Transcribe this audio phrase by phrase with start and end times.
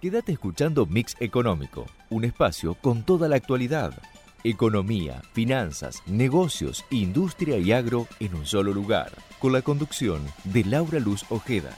[0.00, 4.00] Quédate escuchando Mix Económico, un espacio con toda la actualidad.
[4.44, 11.00] Economía, finanzas, negocios, industria y agro en un solo lugar, con la conducción de Laura
[11.00, 11.76] Luz Ojeda.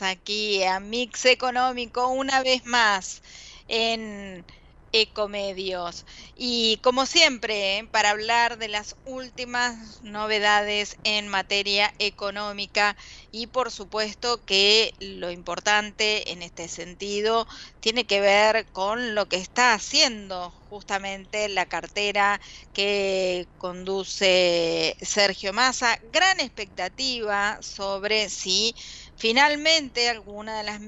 [0.00, 3.20] Aquí a Mix Económico una vez más
[3.66, 4.44] en
[4.92, 6.06] Ecomedios.
[6.36, 7.88] Y como siempre, ¿eh?
[7.90, 12.96] para hablar de las últimas novedades en materia económica
[13.32, 17.48] y por supuesto que lo importante en este sentido
[17.80, 22.40] tiene que ver con lo que está haciendo justamente la cartera
[22.72, 25.98] que conduce Sergio Massa.
[26.12, 28.74] Gran expectativa sobre si
[29.16, 30.80] finalmente alguna de las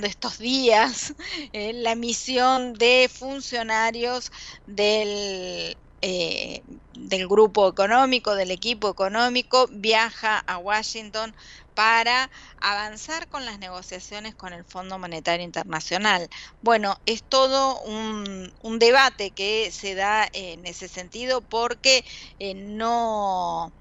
[0.00, 1.14] de estos días
[1.52, 4.30] eh, la misión de funcionarios
[4.66, 11.34] del eh, del grupo económico, del equipo económico, viaja a Washington
[11.72, 16.28] para avanzar con las negociaciones con el Fondo Monetario Internacional.
[16.60, 22.04] Bueno, es todo un, debate que se da en ese sentido porque
[22.38, 23.72] eh, no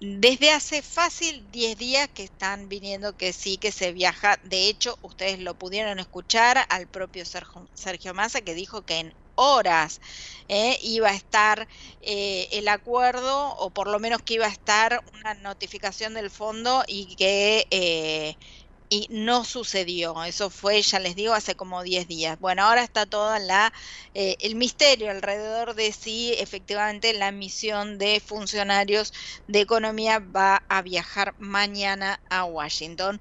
[0.00, 4.38] desde hace fácil 10 días que están viniendo que sí, que se viaja.
[4.42, 7.24] De hecho, ustedes lo pudieron escuchar al propio
[7.74, 10.00] Sergio Massa que dijo que en horas
[10.48, 11.68] eh, iba a estar
[12.00, 16.84] eh, el acuerdo o por lo menos que iba a estar una notificación del fondo
[16.86, 18.36] y que eh,
[18.88, 20.22] y no sucedió.
[20.24, 22.38] Eso fue, ya les digo, hace como 10 días.
[22.38, 23.72] Bueno, ahora está todo la,
[24.14, 29.12] eh, el misterio alrededor de si efectivamente la misión de funcionarios
[29.46, 33.20] de economía va a viajar mañana a Washington.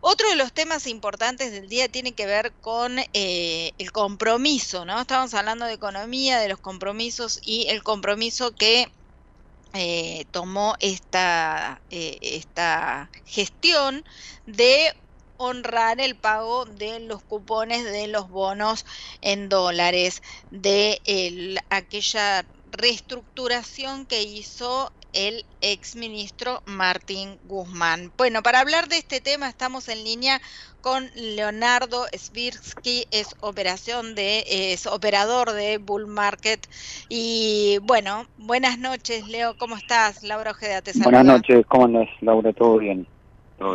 [0.00, 5.00] Otro de los temas importantes del día tiene que ver con eh, el compromiso, ¿no?
[5.00, 8.86] Estamos hablando de economía, de los compromisos y el compromiso que
[9.72, 14.04] eh, tomó esta, eh, esta gestión
[14.46, 14.92] de
[15.36, 18.84] honrar el pago de los cupones de los bonos
[19.20, 20.20] en dólares
[20.50, 21.00] de
[21.70, 28.12] aquella reestructuración que hizo el exministro Martín Guzmán.
[28.16, 30.40] Bueno, para hablar de este tema estamos en línea
[30.80, 36.66] con Leonardo Svirsky, es operación de es operador de Bull Market
[37.08, 40.22] y bueno, buenas noches, Leo, ¿cómo estás?
[40.22, 41.10] Laura Ojeda te saluda.
[41.10, 42.52] Buenas noches, ¿cómo andas, Laura?
[42.52, 43.08] ¿Todo bien?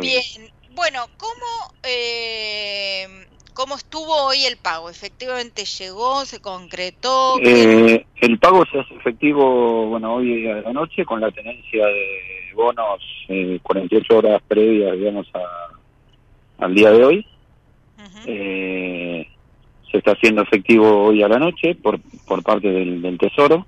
[0.00, 0.22] bien.
[0.70, 3.06] Bueno, ¿cómo eh,
[3.54, 4.90] ¿Cómo estuvo hoy el pago?
[4.90, 7.38] ¿Efectivamente llegó, se concretó?
[7.40, 12.52] Eh, el pago se hace efectivo, bueno, hoy a la noche con la tenencia de
[12.54, 15.28] bonos eh, 48 horas previas, digamos,
[16.58, 17.26] al día de hoy.
[18.26, 19.28] eh,
[19.90, 23.66] se está haciendo efectivo hoy a la noche por, por parte del, del Tesoro.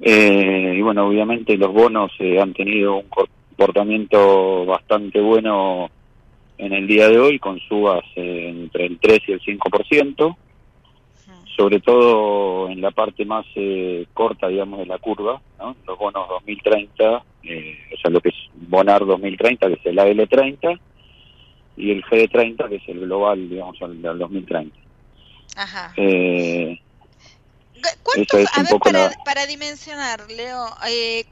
[0.00, 5.90] Eh, y bueno, obviamente los bonos eh, han tenido un comportamiento bastante bueno
[6.60, 10.36] en el día de hoy con subas entre el 3 y el 5%,
[11.56, 15.40] sobre todo en la parte más eh, corta, digamos, de la curva,
[15.86, 20.80] los bonos 2030, eh, o sea, lo que es Bonar 2030, que es el AL30,
[21.76, 24.76] y el GD30, que es el global, digamos, al, 2030.
[25.56, 25.92] Ajá.
[25.96, 26.78] Eh,
[28.02, 31.24] ¿Cuántos, a ver, para, para, dimensionar, Leo, eh,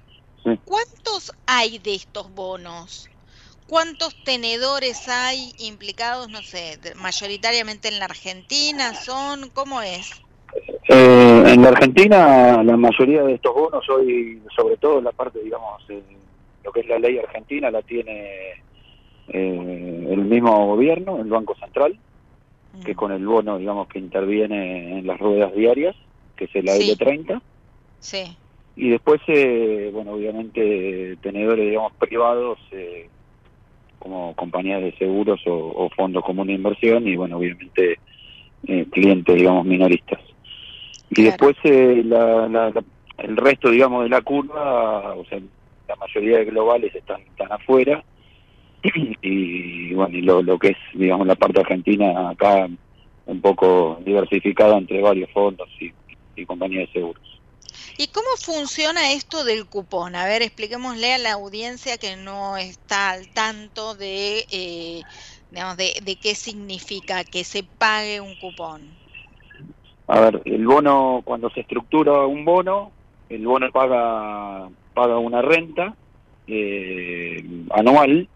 [0.64, 3.10] ¿cuántos hay de estos bonos?
[3.68, 8.94] ¿Cuántos tenedores hay implicados, no sé, mayoritariamente en la Argentina?
[8.94, 9.50] ¿Son?
[9.52, 10.22] ¿Cómo es?
[10.88, 15.82] Eh, en la Argentina, la mayoría de estos bonos hoy, sobre todo la parte, digamos,
[16.64, 18.52] lo que es la ley argentina, la tiene
[19.28, 21.98] eh, el mismo gobierno, el Banco Central,
[22.86, 22.96] que mm.
[22.96, 25.94] con el bono, digamos, que interviene en las ruedas diarias,
[26.36, 27.42] que es el AL30.
[28.00, 28.34] Sí.
[28.76, 32.58] Y después, eh, bueno, obviamente, tenedores, digamos, privados.
[33.98, 37.98] Como compañías de seguros o, fondos comunes de inversión y bueno obviamente
[38.66, 40.20] eh, clientes digamos minoristas.
[41.10, 42.04] Y después eh,
[43.18, 45.40] el resto digamos de la curva o sea
[45.88, 48.02] la mayoría de globales están están afuera.
[49.22, 52.68] Y bueno y lo, lo que es digamos la parte argentina acá
[53.26, 57.37] un poco diversificada entre varios fondos y compañías de seguros
[57.96, 60.14] ¿Y cómo funciona esto del cupón?
[60.14, 65.02] A ver, expliquémosle a la audiencia que no está al tanto de, eh,
[65.50, 68.82] digamos, de, qué significa que se pague un cupón.
[70.06, 72.92] A ver, el bono, cuando se estructura un bono,
[73.28, 75.94] el bono paga, paga una renta
[76.46, 78.28] eh, anual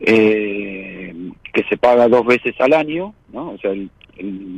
[0.00, 1.14] eh,
[1.52, 3.50] que se paga dos veces al año, ¿no?
[3.50, 3.90] O sea, el,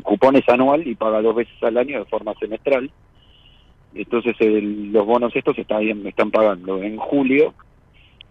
[0.03, 2.91] cupón es anual y paga dos veces al año de forma semestral.
[3.95, 7.55] Entonces los bonos estos están, están pagando en julio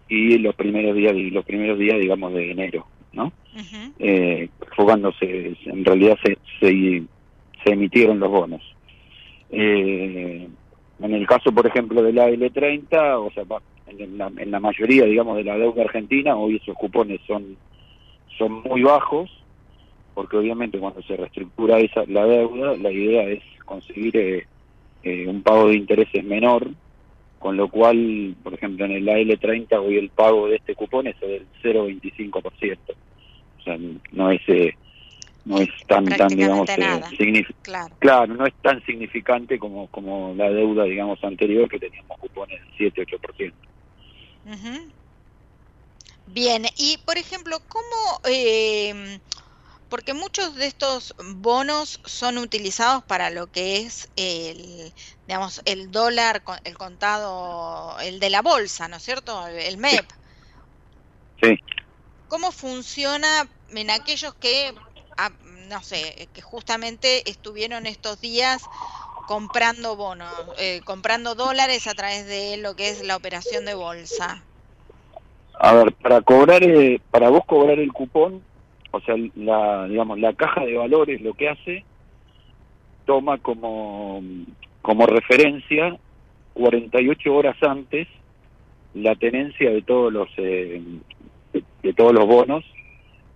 [0.08, 3.32] y los primeros días los primeros días digamos de enero, ¿no?
[3.98, 4.48] eh,
[5.66, 7.02] en realidad se, se,
[7.64, 8.62] se emitieron los bonos.
[9.50, 10.48] Eh,
[11.00, 13.44] en el caso, por ejemplo, de la L30, o sea,
[13.88, 17.56] en la, en la mayoría, digamos, de la deuda argentina, hoy esos cupones son,
[18.38, 19.30] son muy bajos,
[20.14, 24.46] porque obviamente cuando se reestructura esa, la deuda, la idea es conseguir eh,
[25.02, 26.70] eh, un pago de intereses menor,
[27.38, 31.18] con lo cual, por ejemplo, en el AL30 hoy el pago de este cupón es
[31.20, 32.78] del 0,25%.
[33.58, 33.78] O sea,
[34.12, 34.40] no es...
[34.48, 34.74] Eh,
[35.44, 37.44] no es tan tan digamos eh,
[37.98, 38.32] claro.
[38.32, 43.06] no es tan significante como como la deuda digamos anterior que teníamos cupones del 7
[43.06, 43.52] 8%
[46.28, 49.18] bien y por ejemplo cómo eh,
[49.92, 54.90] porque muchos de estos bonos son utilizados para lo que es el
[55.26, 60.06] digamos el dólar el contado el de la bolsa no es cierto el MEP.
[61.42, 61.58] Sí.
[62.26, 64.74] Cómo funciona en aquellos que
[65.68, 68.62] no sé, que justamente estuvieron estos días
[69.26, 74.42] comprando bonos, eh, comprando dólares a través de lo que es la operación de bolsa.
[75.60, 78.42] A ver, para cobrar, eh, para vos cobrar el cupón,
[78.92, 81.84] o sea, la, digamos, la caja de valores lo que hace,
[83.04, 84.22] toma como,
[84.82, 85.96] como referencia
[86.54, 88.06] 48 horas antes
[88.94, 90.82] la tenencia de todos los eh,
[91.82, 92.64] de, todos los bonos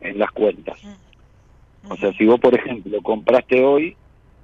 [0.00, 0.78] en las cuentas.
[1.88, 3.96] O sea, si vos, por ejemplo, compraste hoy,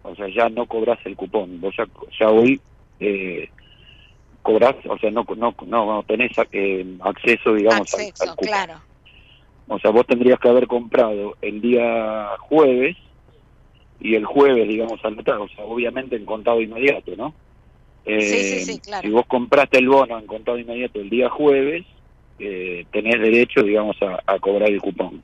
[0.03, 1.61] o sea, ya no cobras el cupón.
[1.61, 1.87] Vos ya,
[2.19, 2.61] ya hoy
[3.01, 3.51] eh,
[4.43, 8.47] cobras, o sea, no, no, no tenés eh, acceso, digamos, al, cupón.
[8.47, 8.92] Claro.
[9.69, 12.97] O sea, vos tendrías que haber comprado el día jueves
[14.01, 17.35] y el jueves, digamos, al o sea, obviamente en contado inmediato, ¿no?
[18.05, 19.03] sí, sí, sí, eh, claro.
[19.03, 21.87] Si vos compraste el bono en contado inmediato el día jueves,
[22.39, 25.23] eh, tenés derecho, digamos, a, cobrar el cupón.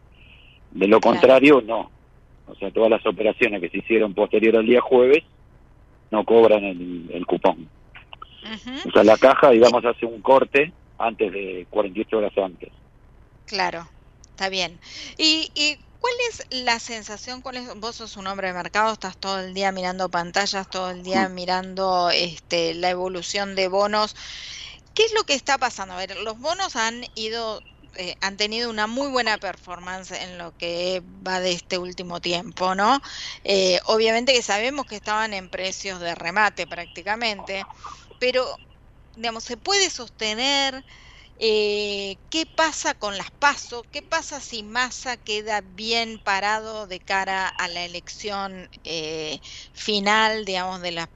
[0.70, 1.90] De lo contrario, no.
[2.46, 5.24] O sea, todas las operaciones que se hicieron posterior al día jueves
[6.10, 7.68] no cobran el, cupón.
[8.86, 12.70] O sea, la caja, digamos, hace un corte antes de 48 horas antes.
[13.46, 13.86] Claro,
[14.38, 14.80] está bien.
[15.16, 17.42] ¿Y, y cuál es la sensación?
[17.42, 20.90] Cuál es, vos sos un hombre de mercado, estás todo el día mirando pantallas, todo
[20.90, 21.34] el día mm.
[21.34, 24.14] mirando este, la evolución de bonos.
[24.94, 25.94] ¿Qué es lo que está pasando?
[25.94, 27.60] A ver, los bonos han ido
[27.96, 32.76] eh, han tenido una muy buena performance en lo que va de este último tiempo,
[32.76, 33.00] ¿no?
[33.42, 37.64] Eh, obviamente que sabemos que estaban en precios de remate prácticamente,
[38.20, 38.46] pero,
[39.16, 40.84] digamos, se puede sostener.
[41.40, 43.82] Eh, ¿Qué pasa con las pasos?
[43.92, 48.68] ¿Qué pasa si Massa queda bien parado de cara a la elección
[49.72, 51.08] final, digamos, de la,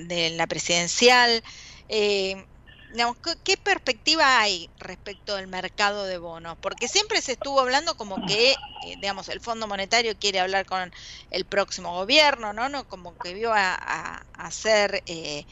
[0.00, 1.42] de la presidencial?
[3.44, 6.58] ¿qué, perspectiva hay respecto al mercado de bonos?
[6.60, 10.90] Porque siempre se estuvo hablando como que, eh, digamos, el Fondo Monetario quiere hablar con
[11.30, 12.68] el próximo gobierno, ¿no?
[12.68, 15.44] no como que vio a, hacer, eh,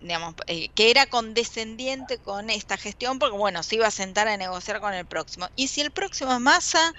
[0.00, 4.36] digamos, eh, que era condescendiente con esta gestión, porque, bueno, se iba a sentar a
[4.36, 5.48] negociar con el próximo.
[5.56, 6.94] Y si el próximo es Massa,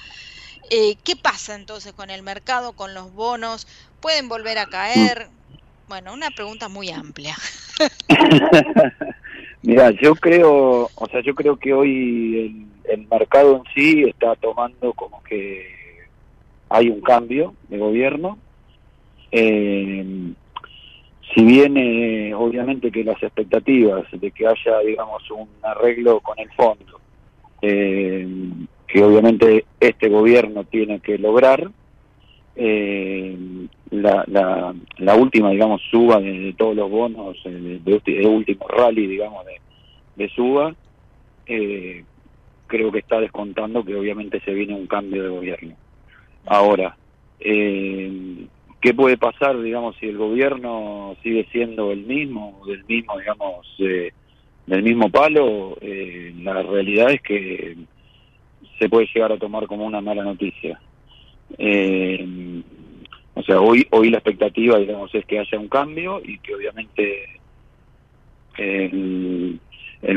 [0.70, 3.68] ¿qué pasa entonces con el mercado, con los bonos?
[4.00, 5.30] ¿Pueden volver a caer?
[5.92, 7.36] Bueno, una pregunta muy amplia.
[9.62, 14.94] Mira, yo creo, o sea, yo creo que hoy el, mercado en sí está tomando
[14.94, 15.68] como que
[16.70, 18.38] hay un cambio de gobierno.
[19.34, 20.34] Eh,
[21.34, 26.50] si bien eh, obviamente que las expectativas de que haya, digamos, un arreglo con el
[26.52, 27.00] fondo,
[27.62, 28.28] eh,
[28.88, 31.70] que obviamente este gobierno tiene que lograr,
[33.92, 39.06] la, la, la última, digamos, suba de, todos los bonos, eh, de, este último rally,
[39.06, 39.60] digamos, de,
[40.16, 40.74] de suba,
[41.46, 42.04] eh,
[42.68, 45.76] creo que está descontando que obviamente se viene un cambio de gobierno.
[46.46, 46.96] Ahora,
[47.40, 48.46] eh,
[48.82, 54.12] ¿qué puede pasar, digamos, si el gobierno sigue siendo el mismo, del mismo, digamos, eh,
[54.66, 55.78] del mismo palo?
[55.80, 57.78] Eh, la realidad es que
[58.80, 60.82] se puede llegar a tomar como una mala noticia.
[61.58, 62.64] Eh,
[63.36, 67.26] o sea, hoy hoy la expectativa, digamos, es que haya un cambio y que obviamente
[68.58, 69.60] el,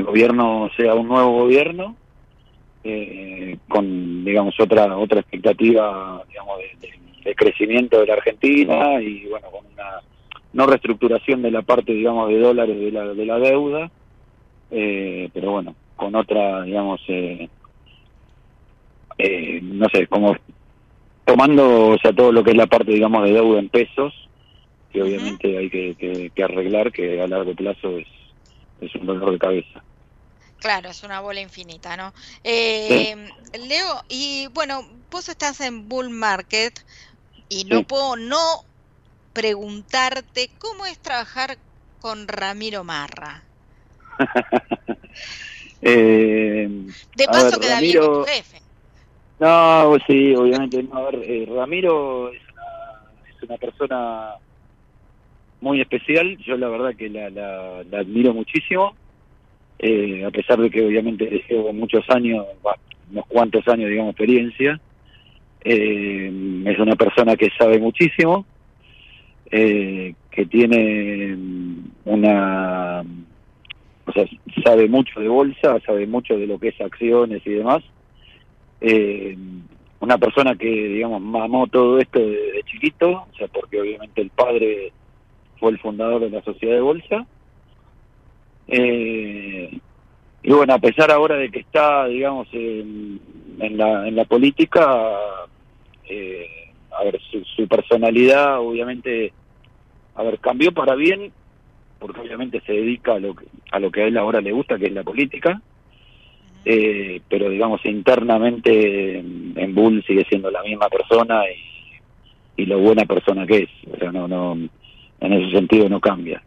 [0.03, 1.97] gobierno sea un nuevo gobierno
[2.83, 7.04] eh, con, digamos, otra otra expectativa, digamos, de,
[7.37, 10.01] crecimiento de la Argentina y, bueno, con una
[10.53, 13.91] no reestructuración de la parte, digamos, de dólares de la, de la deuda,
[14.71, 17.49] eh, pero bueno, con otra, digamos, eh,
[19.63, 20.37] no sé, como
[21.25, 24.13] tomando o sea todo lo que es la parte digamos de deuda en pesos
[24.93, 28.07] que obviamente hay que, arreglar que a largo plazo es,
[28.81, 29.83] es un dolor de cabeza.
[30.61, 32.15] Claro, es una bola infinita, ¿no?
[32.45, 33.17] Eh,
[33.67, 36.79] Leo, y bueno, vos estás en Bull Market
[37.49, 38.65] y no puedo no
[39.33, 41.59] preguntarte cómo es trabajar
[42.01, 43.43] con Ramiro Marra.
[45.87, 46.67] Eh,
[47.15, 48.63] de paso queda bien con tu jefe.
[49.39, 50.83] No, sí, obviamente.
[50.83, 54.35] No, a ver, eh, Ramiro es una, es una persona
[55.61, 56.39] muy especial.
[56.39, 58.95] Yo la verdad que la, la, admiro muchísimo.
[59.79, 62.47] Eh, a pesar de que obviamente llevo muchos años,
[63.11, 64.81] unos cuantos años, digamos, experiencia.
[65.65, 68.45] Es una persona que sabe muchísimo,
[69.51, 71.37] que tiene
[72.05, 73.03] una
[74.07, 74.25] o sea,
[74.63, 77.83] sabe mucho de bolsa, sabe mucho de lo que es acciones y demás.
[78.81, 79.37] Eh,
[80.01, 84.93] una persona que, digamos, mamó todo esto de, chiquito, o sea, porque obviamente el padre
[85.59, 87.27] fue el fundador de la sociedad de bolsa.
[88.69, 89.79] Eh,
[90.43, 93.21] y bueno, a pesar ahora de que está, digamos, en,
[93.59, 95.13] la, en la política,
[96.09, 99.33] eh, a ver, su, su personalidad obviamente,
[100.15, 101.33] a ver, cambió para bien
[101.99, 104.79] porque obviamente se dedica a lo que, a lo que a él ahora le gusta,
[104.79, 105.63] que es la política,
[106.65, 113.07] eh, pero digamos internamente en, Bull sigue siendo la misma persona y, y lo buena
[113.07, 116.43] persona que es, o sea, no, no, en ese sentido no cambia.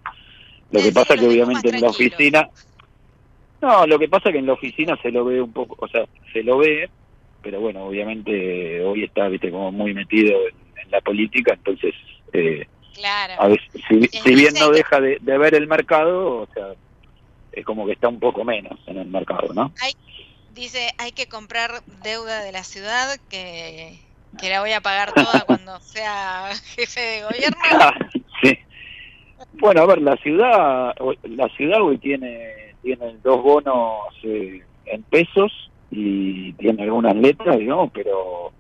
[0.72, 2.50] Lo que pasa que obviamente en la oficina,
[3.62, 6.06] no, lo que pasa que en la oficina se lo ve un poco, o sea,
[6.34, 6.90] se lo ve,
[7.48, 10.38] pero bueno, obviamente hoy está, viste, como muy metido
[10.84, 11.94] en, la política, entonces
[12.34, 13.56] eh, Claro.
[13.88, 16.74] si, bien no deja de, ver el mercado, o sea,
[17.54, 19.72] es como que está un poco menos en el mercado, ¿no?
[20.54, 21.72] dice, hay que comprar
[22.04, 23.98] deuda de la ciudad que,
[24.42, 27.60] que la voy a pagar toda cuando sea jefe de gobierno.
[28.44, 28.60] sí.
[29.54, 35.72] Bueno, a ver, la ciudad, la ciudad hoy tiene, tiene dos bonos eh, en pesos
[35.90, 38.52] y tiene algunas letras, digamos, pero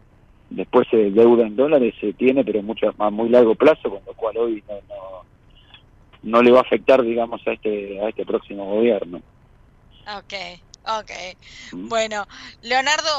[0.50, 4.14] después se deuda en dólares se tiene pero mucho a muy largo plazo con lo
[4.14, 5.24] cual hoy no,
[6.24, 9.22] no, le va a afectar digamos a este a este próximo gobierno.
[10.20, 10.62] Okay
[11.02, 11.34] okay
[11.74, 11.90] mm.
[11.90, 12.26] bueno
[12.62, 13.10] Leonardo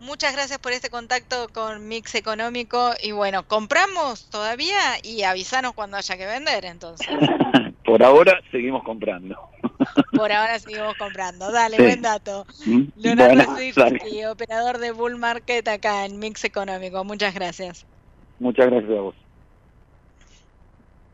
[0.00, 5.96] muchas gracias por este contacto con Mix Económico y bueno compramos todavía y avisanos cuando
[5.96, 7.08] haya que vender entonces.
[7.84, 9.34] Por ahora seguimos comprando
[10.12, 11.50] por ahora seguimos comprando.
[11.52, 12.44] Dale, buen dato.
[12.66, 13.56] Mm, Leonardo bueno,
[14.30, 17.04] operador de Bull Market acá en Mix Económico.
[17.04, 17.86] Muchas gracias.
[18.38, 19.27] Muchas gracias a vos.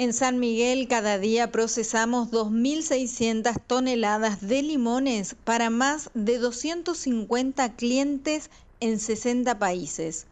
[0.00, 8.48] En San Miguel cada día procesamos 2.600 toneladas de limones para más de 250 clientes
[8.80, 10.26] en 60 países.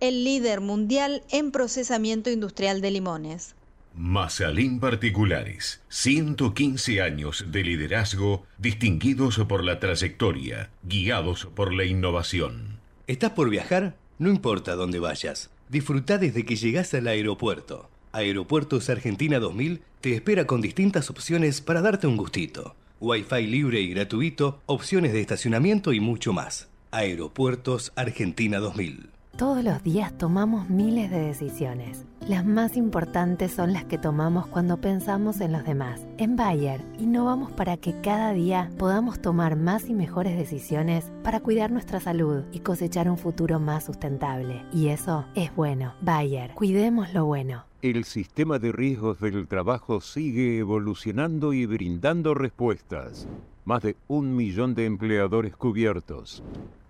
[0.00, 3.54] el líder mundial en procesamiento industrial de limones.
[3.94, 12.78] Masalín Particulares, 115 años de liderazgo distinguidos por la trayectoria, guiados por la innovación.
[13.06, 13.96] ¿Estás por viajar?
[14.18, 17.90] No importa dónde vayas, disfruta desde que llegas al aeropuerto.
[18.12, 23.90] Aeropuertos Argentina 2000 te espera con distintas opciones para darte un gustito Wi-Fi libre y
[23.90, 26.68] gratuito, opciones de estacionamiento y mucho más.
[26.90, 29.10] Aeropuertos Argentina 2000.
[29.38, 32.04] Todos los días tomamos miles de decisiones.
[32.26, 36.04] Las más importantes son las que tomamos cuando pensamos en los demás.
[36.16, 41.70] En Bayer, innovamos para que cada día podamos tomar más y mejores decisiones para cuidar
[41.70, 44.64] nuestra salud y cosechar un futuro más sustentable.
[44.72, 45.94] Y eso es bueno.
[46.00, 47.62] Bayer, cuidemos lo bueno.
[47.80, 53.28] El sistema de riesgos del trabajo sigue evolucionando y brindando respuestas.
[53.64, 56.42] Más de un millón de empleadores cubiertos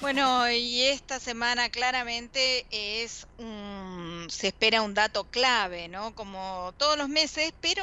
[0.00, 6.14] Bueno, y esta semana claramente es un, se espera un dato clave, ¿no?
[6.14, 7.82] Como todos los meses, pero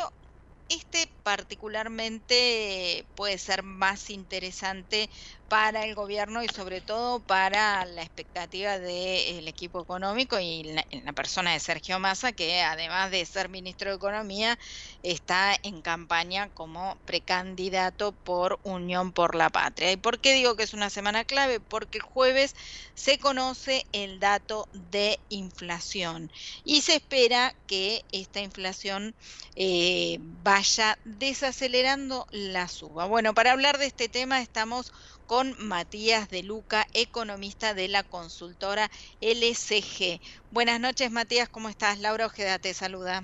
[0.69, 5.09] este particularmente puede ser más interesante
[5.49, 11.13] para el gobierno y sobre todo para la expectativa del equipo económico y la, la,
[11.13, 14.59] persona de Sergio Massa, que además de ser ministro de Economía,
[15.03, 19.91] está en campaña como precandidato por Unión por la Patria.
[19.91, 21.59] ¿Y por qué digo que es una semana clave?
[21.59, 22.55] Porque el jueves
[22.93, 26.31] se conoce el dato de inflación
[26.65, 29.15] y se espera que esta inflación
[29.55, 33.05] eh, vaya desacelerando la suba.
[33.05, 34.91] Bueno, para hablar de este tema estamos
[35.27, 40.19] con Matías de Luca, economista de la consultora LCG.
[40.49, 41.99] Buenas noches, Matías, ¿cómo estás?
[41.99, 43.23] Laura Ojeda te saluda.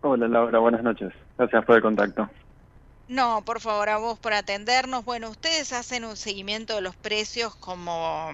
[0.00, 1.12] Hola, Laura, buenas noches.
[1.38, 2.28] Gracias por el contacto.
[3.06, 5.04] No, por favor, a vos por atendernos.
[5.04, 8.30] Bueno, ustedes hacen un seguimiento de los precios como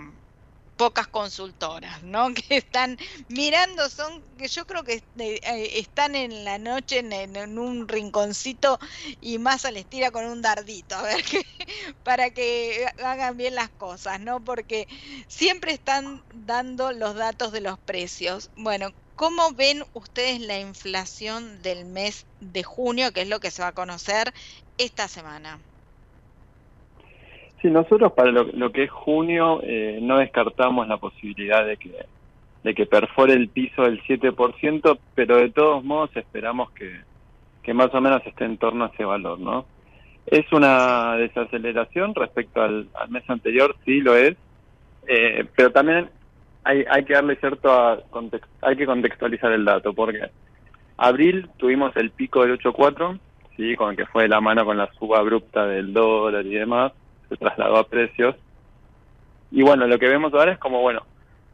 [0.77, 2.29] pocas consultoras, ¿no?
[2.49, 2.97] Que están
[3.29, 8.79] mirando, son, que yo creo que eh, están en la noche en, un rinconcito
[9.21, 11.43] y más les tira con un dardito, a ver, que,
[12.03, 14.43] para que hagan bien las cosas, ¿no?
[14.45, 14.87] Porque
[15.29, 18.51] siempre están dando los datos de los precios.
[18.57, 23.63] Bueno, ¿cómo ven ustedes la inflación del mes de junio, que es lo que se
[23.63, 24.33] va a conocer
[24.77, 25.65] esta semana?
[27.65, 31.97] Sí, nosotros para lo, que es junio eh, no descartamos la posibilidad de que,
[32.63, 37.01] de que perfore el piso del 7%, pero de todos modos esperamos que,
[37.63, 39.65] que más o menos esté en torno a ese valor, ¿no?
[40.27, 44.37] Es una desaceleración respecto al, mes anterior, sí lo es,
[45.07, 46.11] eh, pero también
[46.65, 47.99] hay, hay que darle cierto a
[48.61, 50.21] hay que contextualizar el dato, porque
[50.99, 53.19] abril tuvimos el pico del 8.4,
[53.57, 56.93] sí, con que fue de la mano con la suba abrupta del dólar y demás,
[57.29, 58.37] se trasladó a precios.
[59.51, 61.03] Y bueno, lo que vemos ahora es como, bueno,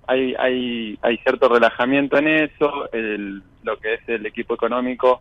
[0.06, 5.20] hay, hay, hay cierto relajamiento en eso, el, lo que es el equipo económico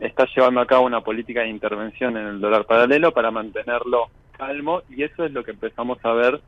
[0.00, 4.82] está llevando a cabo una política de intervención en el dólar paralelo para mantenerlo calmo
[4.90, 6.40] y eso es lo que empezamos a ver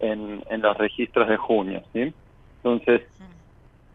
[0.00, 1.82] en, en los registros de junio.
[1.92, 2.12] ¿sí?
[2.56, 3.02] Entonces,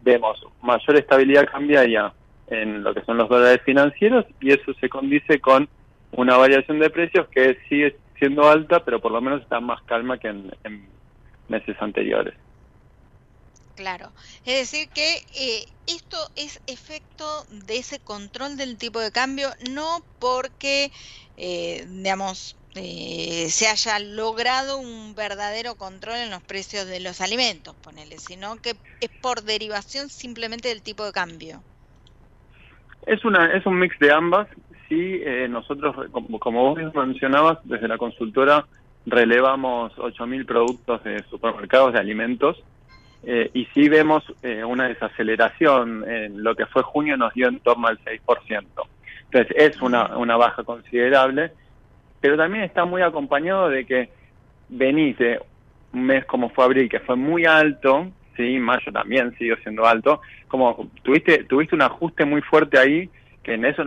[0.02, 2.14] vemos mayor estabilidad cambiaria
[2.48, 5.68] en lo que son los dólares financieros y eso se condice con
[6.12, 10.18] una variación de precios que sigue siendo alta, pero por lo menos está más calma
[10.18, 10.90] que en,
[11.48, 12.34] meses anteriores.
[13.76, 14.12] Claro,
[14.46, 20.00] es decir que eh, esto es efecto de ese control del tipo de cambio, no
[20.20, 20.92] porque,
[21.38, 27.76] eh, digamos, eh, se haya logrado un verdadero control en los precios de los alimentos,
[27.84, 31.62] ponele, sino que es por derivación simplemente del tipo de cambio.
[33.06, 34.48] Es una es un mix de ambas
[34.94, 38.66] sí, eh, nosotros, como, vos mencionabas, desde la consultora
[39.06, 42.64] relevamos 8.000 productos de supermercados de alimentos
[43.26, 46.08] eh, y sí vemos eh, una desaceleración.
[46.08, 48.64] En lo que fue junio nos dio en torno al 6%.
[49.26, 51.52] Entonces es una, una baja considerable,
[52.22, 54.10] pero también está muy acompañado de que
[54.70, 55.18] venís
[55.92, 60.22] un mes como fue abril, que fue muy alto, sí, mayo también siguió siendo alto,
[60.48, 63.10] como tuviste, tuviste un ajuste muy fuerte ahí,
[63.42, 63.84] que en eso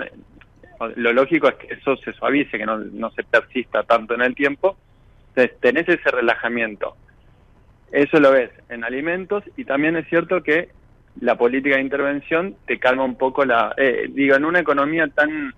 [0.97, 4.35] lo lógico es que eso se suavice, que no, no se persista tanto en el
[4.35, 4.77] tiempo.
[5.29, 6.97] Entonces, tenés ese relajamiento.
[7.93, 10.69] Eso lo ves en alimentos y también es cierto que
[11.21, 13.75] la política de intervención te calma un poco la...
[13.77, 15.55] Eh, digo, en una economía tan,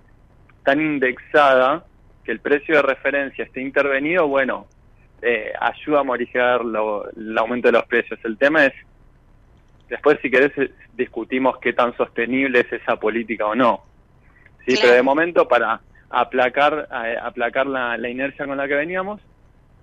[0.65, 1.85] tan indexada
[2.25, 4.67] que el precio de referencia esté intervenido, bueno,
[5.23, 8.21] eh, ayuda a morigerar el aumento de los precios.
[8.23, 8.75] El tema es,
[9.89, 10.53] después si querés
[10.95, 13.83] discutimos qué tan sostenible es esa política o no.
[14.69, 16.89] Sí, pero de momento para aplacar,
[17.23, 19.21] aplacar la, la inercia con la que veníamos,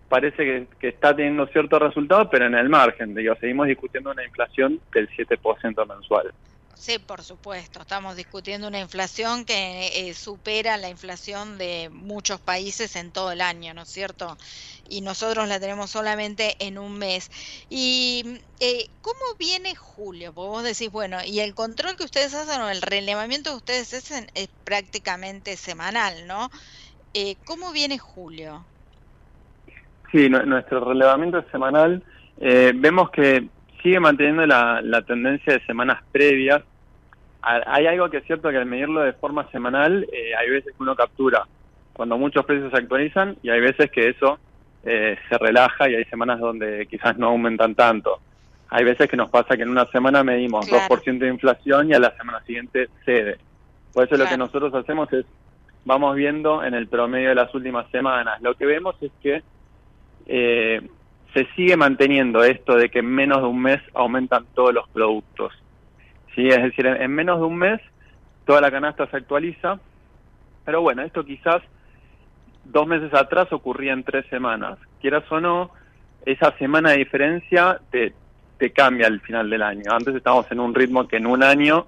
[0.09, 3.15] parece que, está teniendo ciertos resultados, pero en el margen.
[3.15, 6.31] Digo, seguimos discutiendo una inflación del 7% mensual.
[6.77, 7.79] Sí, por supuesto.
[7.81, 13.41] Estamos discutiendo una inflación que eh, supera la inflación de muchos países en todo el
[13.41, 14.35] año, ¿no es cierto?
[14.87, 17.31] Y nosotros la tenemos solamente en un mes.
[17.69, 20.33] ¿Y eh, cómo viene julio?
[20.33, 23.93] Porque vos decís, bueno, y el control que ustedes hacen o el relevamiento que ustedes
[23.93, 26.49] hacen es prácticamente semanal, ¿no?
[27.13, 28.67] Eh, ¿Cómo viene julio?
[30.11, 32.03] Sí, nuestro relevamiento es semanal.
[32.37, 33.49] Eh, vemos que
[33.85, 36.63] sigue manteniendo la, tendencia de semanas previas.
[37.43, 40.81] Hay algo que es cierto que al medirlo de forma semanal, eh, hay veces que
[40.81, 41.45] uno captura
[41.93, 44.39] cuando muchos precios se actualizan y hay veces que eso
[44.83, 48.19] eh, se relaja y hay semanas donde quizás no aumentan tanto.
[48.69, 51.99] Hay veces que nos pasa que en una semana medimos 2% de inflación y a
[51.99, 53.37] la semana siguiente cede.
[53.93, 55.27] Por eso lo que nosotros hacemos es,
[55.85, 58.41] vamos viendo en el promedio de las últimas semanas.
[58.41, 59.43] Lo que vemos es que
[60.25, 60.81] eh,
[61.35, 65.51] se sigue manteniendo esto de que en menos de un mes aumentan todos los productos.
[66.33, 66.47] ¿sí?
[66.47, 67.81] Es decir, en, menos de un mes
[68.45, 69.77] toda la canasta se actualiza,
[70.63, 71.61] pero bueno, esto quizás
[72.63, 74.79] dos meses atrás ocurría en tres semanas.
[75.01, 75.71] Quieras o no,
[76.25, 78.13] esa semana de diferencia te,
[78.57, 79.91] te cambia al final del año.
[79.91, 81.87] Antes estábamos en un ritmo que en un año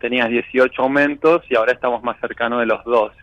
[0.00, 3.16] tenías 18 aumentos y ahora estamos más cercanos de los 12.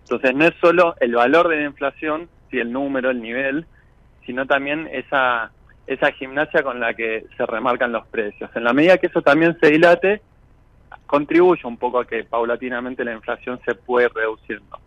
[0.00, 3.66] Entonces no es solo el valor de la inflación, el número, el nivel,
[4.26, 5.50] sino también esa,
[5.86, 8.50] esa gimnasia con la que se remarcan los precios.
[8.54, 10.22] En la medida que eso también se dilate,
[11.06, 14.78] contribuye un poco a que paulatinamente la inflación se puede reduciendo.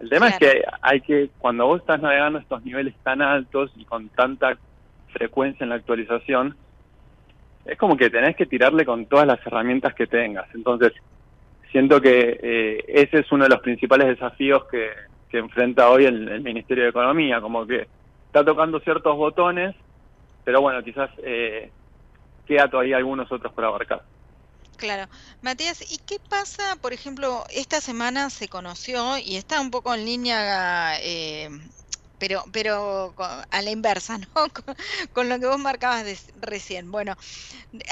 [0.00, 3.84] El tema es que hay que, cuando vos estás navegando estos niveles tan altos y
[3.84, 4.56] con tanta
[5.12, 6.56] frecuencia en la actualización,
[7.64, 10.46] es como que tenés que tirarle con todas las herramientas que tengas.
[10.54, 10.92] Entonces,
[11.72, 14.90] siento que eh, ese es uno de los principales desafíos que,
[15.34, 17.88] que enfrenta hoy el, Ministerio de Economía, como que
[18.34, 19.76] está tocando ciertos botones,
[20.42, 21.70] pero bueno, quizás eh,
[22.44, 24.02] queda todavía algunos otros por abarcar.
[24.76, 25.06] Claro.
[25.40, 30.04] Matías, ¿y qué pasa, por ejemplo, esta semana se conoció y está un poco en
[30.04, 31.48] línea, eh,
[32.18, 34.48] pero, pero a la inversa, ¿no?
[35.12, 36.90] Con, lo que vos marcabas recién.
[36.90, 37.14] Bueno,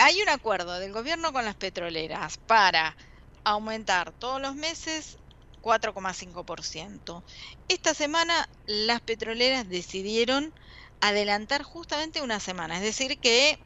[0.00, 2.96] hay un acuerdo del gobierno con las petroleras para
[3.44, 5.18] aumentar todos los meses
[5.62, 7.24] 4,5%.
[7.68, 10.52] Esta semana las petroleras decidieron
[11.00, 13.58] adelantar justamente una semana, es decir que,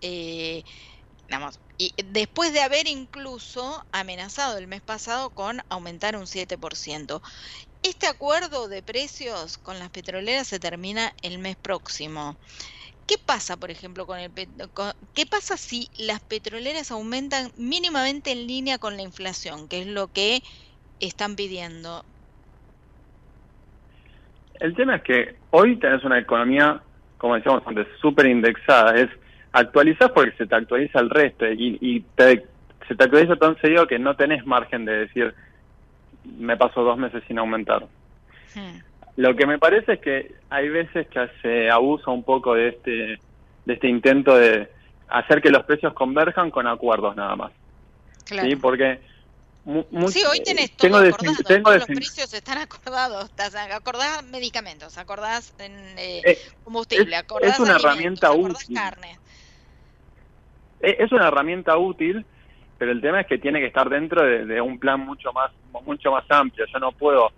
[0.00, 0.64] eh,
[1.78, 7.22] y después de haber incluso amenazado el mes pasado con aumentar un 7%.
[7.82, 12.38] Este acuerdo de precios con las petroleras se termina el mes próximo.
[13.06, 14.32] ¿Qué pasa, por ejemplo, con el
[15.14, 20.08] qué pasa si las petroleras aumentan mínimamente en línea con la inflación, que es lo
[20.08, 20.42] que
[21.00, 22.04] están pidiendo?
[24.60, 26.80] El tema es que hoy tenés una economía,
[27.18, 28.94] como decíamos antes, súper indexada.
[28.96, 29.10] Es
[29.52, 34.14] actualizar porque se te actualiza el resto y, se te actualiza tan seguido que no
[34.16, 35.34] tenés margen de decir,
[36.38, 37.84] me paso dos meses sin aumentar.
[38.54, 38.80] Hmm.
[39.16, 43.18] Lo que me parece es que hay veces que se abusa un poco de este,
[43.64, 44.68] de este intento de
[45.08, 47.52] hacer que los precios converjan con acuerdos nada más.
[48.24, 48.56] ¿Sí?
[48.56, 49.00] Porque
[50.08, 53.30] sí, hoy tenés todo acordado, todos los precios están acordados,
[53.72, 58.76] acordás medicamentos, acordás en, eh, eh, combustible, acordás es una herramienta útil.
[58.76, 59.18] carne.
[60.80, 62.26] Es una herramienta útil,
[62.76, 65.50] pero el tema es que tiene que estar dentro de, un plan mucho más
[65.84, 66.66] mucho más amplio.
[66.70, 67.32] Yo no puedo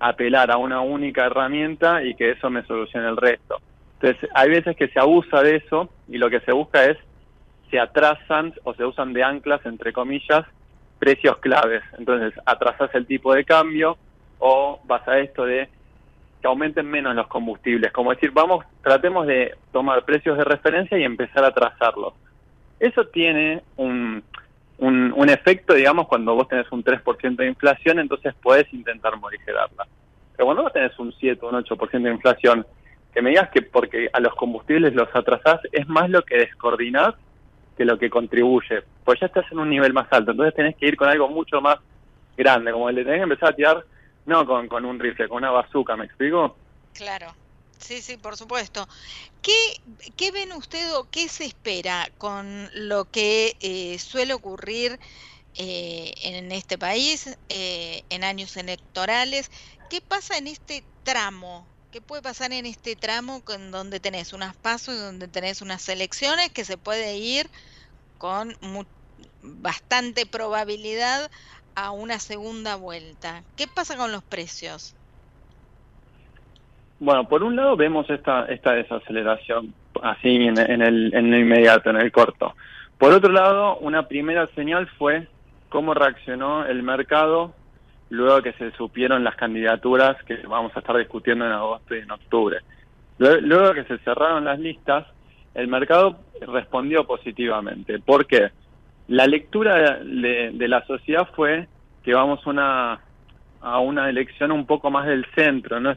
[0.00, 3.60] apelar a una única herramienta y que eso me solucione el resto.
[4.00, 6.98] Entonces, hay veces que se abusa de eso y lo que se busca es
[7.70, 10.44] se atrasan o se usan de anclas entre comillas
[10.98, 11.82] precios claves.
[11.98, 13.96] Entonces, atrasas el tipo de cambio
[14.38, 15.68] o vas a esto de
[16.40, 17.92] que aumenten menos los combustibles.
[17.92, 22.14] Como decir, vamos, tratemos de tomar precios de referencia y empezar a trazarlos.
[22.78, 24.22] Eso tiene un,
[24.78, 29.86] un, efecto, digamos, cuando vos tenés un 3% de inflación, entonces puedes intentar morigerarla.
[30.36, 32.66] Pero cuando vos tenés un 7 o un 8% de inflación,
[33.12, 37.14] que me digas que porque a los combustibles los atrasás, es más lo que descoordinás
[37.78, 40.86] que lo que contribuye, pues ya estás en un nivel más alto, entonces tenés que
[40.86, 41.78] ir con algo mucho más
[42.36, 43.84] grande, como el de tenés que empezar a tirar,
[44.26, 46.58] no con, con un rifle, con una bazooka, ¿me explico?
[46.92, 47.32] Claro,
[47.78, 48.86] Sí, sí, por supuesto.
[49.40, 49.52] ¿Qué,
[50.16, 54.98] qué ven usted o qué se espera con lo que eh, suele ocurrir
[55.54, 59.50] eh, en este país eh, en años electorales?
[59.88, 61.68] ¿Qué pasa en este tramo?
[61.92, 65.88] ¿Qué puede pasar en este tramo con donde tenés unas pasos y donde tenés unas
[65.88, 67.46] elecciones que se puede ir
[68.18, 68.52] con
[69.42, 71.30] bastante probabilidad
[71.74, 73.42] a una segunda vuelta?
[73.56, 74.94] ¿Qué pasa con los precios?
[77.00, 79.72] Bueno, por un lado vemos esta, esta desaceleración
[80.02, 82.54] así en, el, en el inmediato, en el corto.
[82.98, 85.26] Por otro lado, una primera señal fue
[85.70, 87.54] cómo reaccionó el mercado
[88.10, 92.10] luego que se supieron las candidaturas que vamos a estar discutiendo en agosto y en
[92.10, 92.58] octubre.
[93.18, 95.06] Luego, que se cerraron las listas,
[95.54, 97.98] el mercado respondió positivamente.
[97.98, 98.50] ¿Por qué?
[99.08, 101.66] La lectura de, la sociedad fue
[102.04, 103.00] que vamos una,
[103.60, 105.96] a una elección un poco más del centro, no,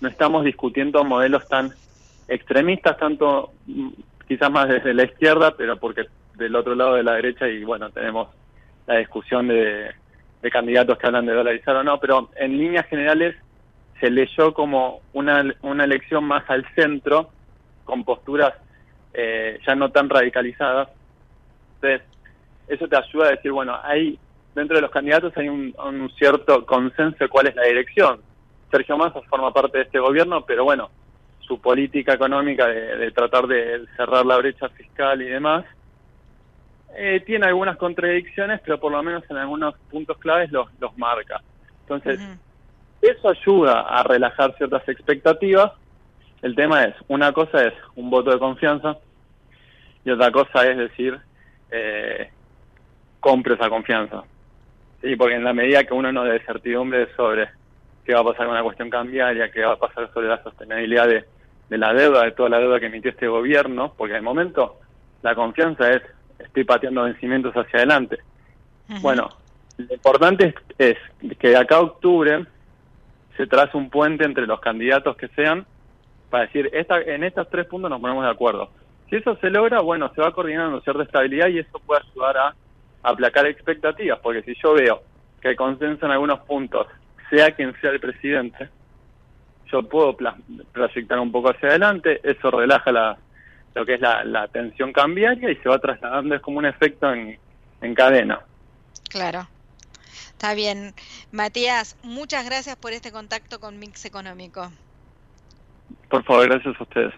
[0.00, 1.72] no estamos discutiendo modelos tan
[2.26, 3.90] extremistas, tanto mm,
[4.26, 7.90] quizás más desde la izquierda, pero porque del otro lado de la derecha y bueno,
[7.90, 8.28] tenemos
[8.86, 9.90] la discusión de,
[10.50, 13.36] candidatos que hablan de dolarizar o no, pero en líneas generales
[14.00, 17.30] se leyó como una, una elección más al centro,
[17.84, 18.54] con posturas
[19.14, 20.88] eh, ya no tan radicalizadas.
[21.76, 22.02] Entonces,
[22.68, 24.18] eso te ayuda a decir, bueno, hay
[24.54, 28.20] dentro de los candidatos hay un, un cierto consenso de cuál es la dirección.
[28.70, 30.90] Sergio Massa forma parte de este gobierno, pero bueno,
[31.40, 35.64] su política económica de, tratar de cerrar la brecha fiscal y demás,
[36.96, 41.40] eh, tiene algunas contradicciones, pero por lo menos en algunos puntos claves los, los marca.
[41.82, 42.20] Entonces,
[43.00, 45.72] eso ayuda a relajar ciertas expectativas.
[46.40, 48.98] El tema es, una cosa es un voto de confianza
[50.04, 51.18] y otra cosa es decir,
[51.70, 52.30] eh,
[53.20, 54.22] compre esa confianza.
[55.00, 57.48] Sí, porque en la medida que uno no dé certidumbre sobre
[58.04, 61.08] qué va a pasar con la cuestión cambiaria, qué va a pasar sobre la sostenibilidad
[61.08, 61.24] de,
[61.70, 64.78] la deuda, de toda la deuda que emitió este gobierno, porque de momento
[65.22, 66.02] la confianza es,
[66.38, 68.18] estoy pateando vencimientos hacia adelante.
[69.00, 69.28] Bueno,
[69.78, 70.96] lo importante es,
[71.38, 72.44] que de acá a octubre
[73.36, 75.66] se trace un puente entre los candidatos que sean
[76.30, 78.70] para decir, esta, en estos tres puntos nos ponemos de acuerdo.
[79.08, 82.54] Si eso se logra, bueno, se va coordinando cierta estabilidad y eso puede ayudar a
[83.02, 85.02] aplacar expectativas, porque si yo veo
[85.40, 86.86] que hay consenso en algunos puntos
[87.28, 88.68] sea quien sea el presidente,
[89.70, 90.16] yo puedo
[90.72, 93.18] proyectar un poco hacia adelante, eso relaja la,
[93.74, 97.38] lo que es la, tensión cambiaria y se va trasladando, es como un efecto en,
[97.80, 98.40] en cadena.
[99.08, 99.48] Claro.
[100.30, 100.92] Está bien.
[101.30, 104.70] Matías, muchas gracias por este contacto con Mix Económico.
[106.08, 107.14] Por favor, gracias a ustedes.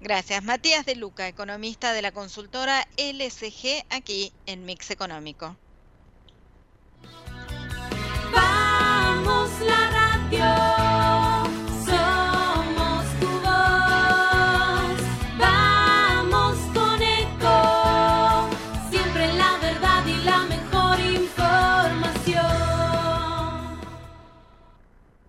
[0.00, 0.44] Gracias.
[0.44, 5.56] Matías de Luca, economista de la consultora LSG, aquí en Mix Económico.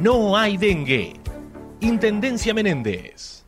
[0.00, 1.14] no hay dengue.
[1.80, 3.44] Intendencia Menéndez.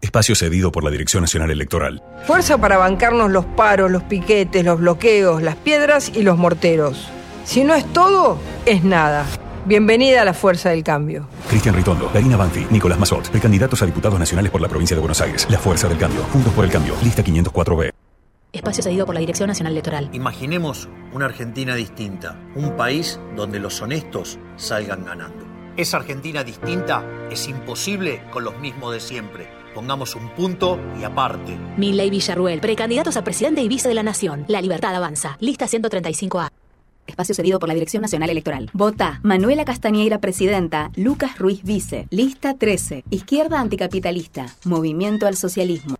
[0.00, 2.02] Espacio cedido por la Dirección Nacional Electoral.
[2.26, 7.08] Fuerza para bancarnos los paros, los piquetes, los bloqueos, las piedras y los morteros.
[7.44, 9.24] Si no es todo, es nada.
[9.64, 11.28] Bienvenida a la Fuerza del Cambio.
[11.48, 15.20] Cristian Ritondo, Karina Banfi, Nicolás Mazot, precandidatos a diputados nacionales por la provincia de Buenos
[15.20, 15.46] Aires.
[15.48, 16.22] La Fuerza del Cambio.
[16.32, 16.94] Juntos por el Cambio.
[17.02, 17.90] Lista 504B.
[18.52, 20.10] Espacio cedido por la Dirección Nacional Electoral.
[20.12, 22.36] Imaginemos una Argentina distinta.
[22.56, 25.51] Un país donde los honestos salgan ganando.
[25.76, 31.56] Esa Argentina distinta es imposible con los mismos de siempre Pongamos un punto y aparte.
[31.78, 34.44] Milley Villarruel, precandidatos a presidente y vice de la Nación.
[34.48, 35.36] La libertad avanza.
[35.40, 36.50] Lista 135A.
[37.06, 38.70] Espacio cedido por la Dirección Nacional Electoral.
[38.74, 40.90] Vota Manuela Castañeira, presidenta.
[40.94, 42.06] Lucas Ruiz, vice.
[42.10, 43.04] Lista 13.
[43.10, 44.46] Izquierda anticapitalista.
[44.64, 45.96] Movimiento al socialismo.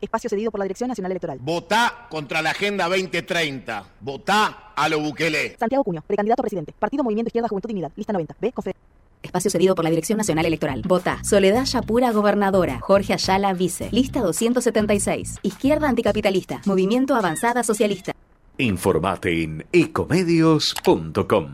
[0.00, 1.38] Espacio cedido por la Dirección Nacional Electoral.
[1.40, 3.84] Votá contra la Agenda 2030.
[4.00, 5.56] Votá a lo Bukele.
[5.58, 6.74] Santiago Cuño, precandidato a presidente.
[6.78, 7.90] Partido Movimiento Izquierda Juventud Dignidad.
[7.96, 8.36] Lista 90.
[8.38, 8.52] B.
[8.52, 8.76] Confeder
[9.24, 10.82] Espacio cedido por la Dirección Nacional Electoral.
[10.86, 12.78] Vota Soledad Yapura, gobernadora.
[12.80, 13.88] Jorge Ayala, vice.
[13.90, 15.38] Lista 276.
[15.42, 16.60] Izquierda anticapitalista.
[16.64, 18.12] Movimiento Avanzada Socialista.
[18.58, 21.48] Informate en ecomedios.com.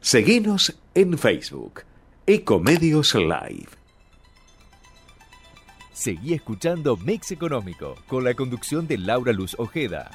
[0.00, 1.82] Seguinos en Facebook.
[2.26, 3.68] Ecomedios Live.
[5.92, 10.10] Seguí escuchando Mix Económico con la conducción de Laura Luz Ojeda.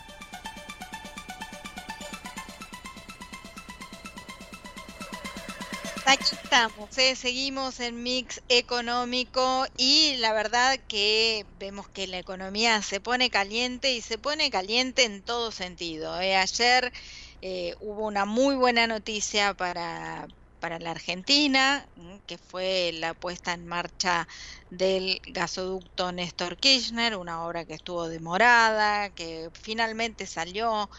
[6.67, 7.15] Estamos, ¿eh?
[7.15, 13.93] seguimos en mix económico y la verdad que vemos que la economía se pone caliente
[13.93, 16.21] y se pone caliente en todo sentido.
[16.21, 16.35] ¿eh?
[16.35, 16.93] Ayer
[17.41, 20.27] eh, hubo una muy buena noticia para,
[20.59, 21.83] para la Argentina,
[22.27, 24.27] que fue la puesta en marcha
[24.69, 30.91] del gasoducto Néstor Kirchner, una obra que estuvo demorada, que finalmente salió.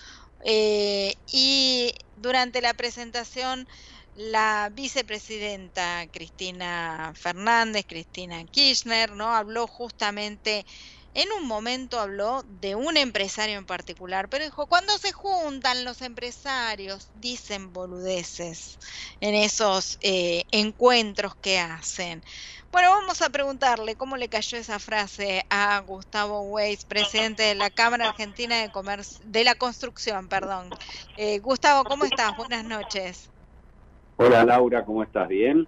[0.45, 3.69] y durante la presentación
[4.15, 9.35] la vicepresidenta Cristina Fernández, Cristina Kirchner, ¿no?
[9.35, 10.67] Habló justamente,
[11.15, 16.03] en un momento habló de un empresario en particular, pero dijo, cuando se juntan los
[16.03, 18.79] empresarios, dicen boludeces
[19.21, 22.23] en esos eh, encuentros que hacen.
[22.71, 27.71] Bueno, vamos a preguntarle cómo le cayó esa frase a Gustavo Weiss, presidente de la
[27.71, 30.71] Cámara Argentina de Comercio, de la Construcción, perdón.
[31.17, 32.37] Eh, Gustavo, ¿cómo estás?
[32.37, 33.32] Buenas noches.
[34.25, 35.27] Hola Laura, ¿cómo estás?
[35.27, 35.67] ¿Bien?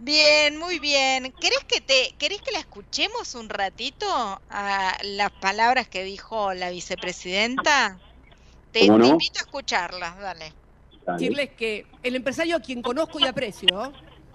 [0.00, 1.32] Bien, muy bien.
[1.40, 4.06] ¿Querés que te querés que la escuchemos un ratito
[4.50, 7.96] a las palabras que dijo la vicepresidenta?
[8.72, 10.52] Te, te invito a escucharlas, dale.
[11.06, 13.92] Decirles que el empresario a quien conozco y aprecio,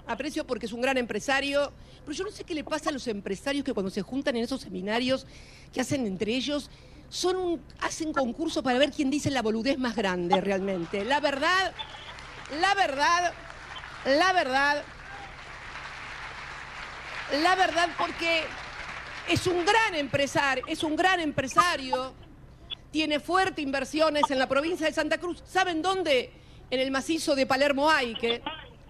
[0.07, 1.73] aprecio porque es un gran empresario,
[2.05, 4.45] pero yo no sé qué le pasa a los empresarios que cuando se juntan en
[4.45, 5.27] esos seminarios
[5.73, 6.69] que hacen entre ellos,
[7.09, 11.03] son un, hacen concurso para ver quién dice la boludez más grande realmente.
[11.03, 11.73] La verdad,
[12.61, 13.33] la verdad,
[14.07, 14.83] la verdad,
[17.43, 18.43] la verdad porque
[19.27, 22.13] es un gran empresario, es un gran empresario,
[22.89, 25.43] tiene fuertes inversiones en la provincia de Santa Cruz.
[25.45, 26.31] ¿Saben dónde?
[26.69, 28.41] En el macizo de Palermo hay, que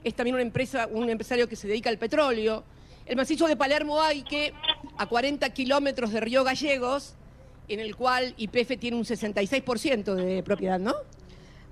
[0.03, 2.63] es también una empresa, un empresario que se dedica al petróleo.
[3.05, 4.53] El macizo de Palermo hay que
[4.97, 7.15] a 40 kilómetros de Río Gallegos,
[7.67, 10.93] en el cual IPF tiene un 66% de propiedad, ¿no?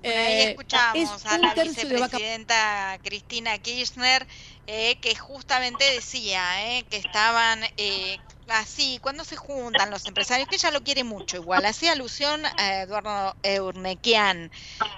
[0.02, 4.26] Ahí Eh, escuchamos es a la vicepresidenta Cristina Kirchner
[4.66, 10.54] eh, que justamente decía eh, que estaban eh, así, cuando se juntan los empresarios, que
[10.56, 14.50] ella lo quiere mucho igual, hacía alusión a Eduardo Eurnequian,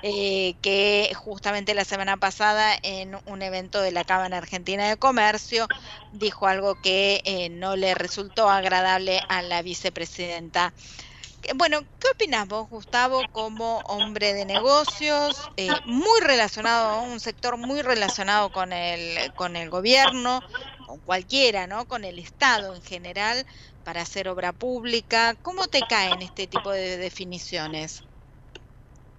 [0.03, 5.71] eh, que justamente la semana pasada en un evento de la Cámara Argentina de Comercio
[6.11, 10.75] dijo algo que eh, no le resultó agradable a la vicepresidenta.
[11.43, 17.57] Eh, Bueno, ¿qué opinas vos, Gustavo, como hombre de negocios, eh, muy relacionado, un sector
[17.57, 20.41] muy relacionado con el, con el gobierno,
[20.87, 21.87] con cualquiera, ¿no?
[21.87, 23.47] Con el Estado en general,
[23.85, 25.35] para hacer obra pública?
[25.43, 28.03] ¿Cómo te caen este tipo de definiciones?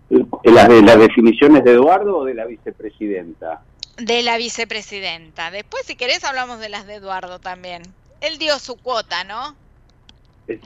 [0.10, 3.62] ¿Las, de, ¿Las definiciones de Eduardo o de la vicepresidenta?
[3.97, 5.51] De la vicepresidenta.
[5.51, 7.84] Después, si querés, hablamos de las de Eduardo también.
[8.21, 9.55] Él dio su cuota, ¿no?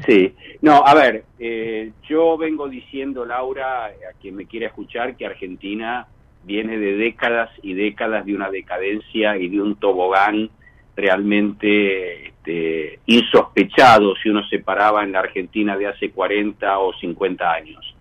[0.05, 5.25] Sí, no, a ver, eh, yo vengo diciendo, Laura, a quien me quiera escuchar, que
[5.25, 6.07] Argentina
[6.43, 10.49] viene de décadas y décadas de una decadencia y de un tobogán
[10.95, 17.51] realmente este, insospechado si uno se paraba en la Argentina de hace 40 o 50
[17.51, 17.95] años.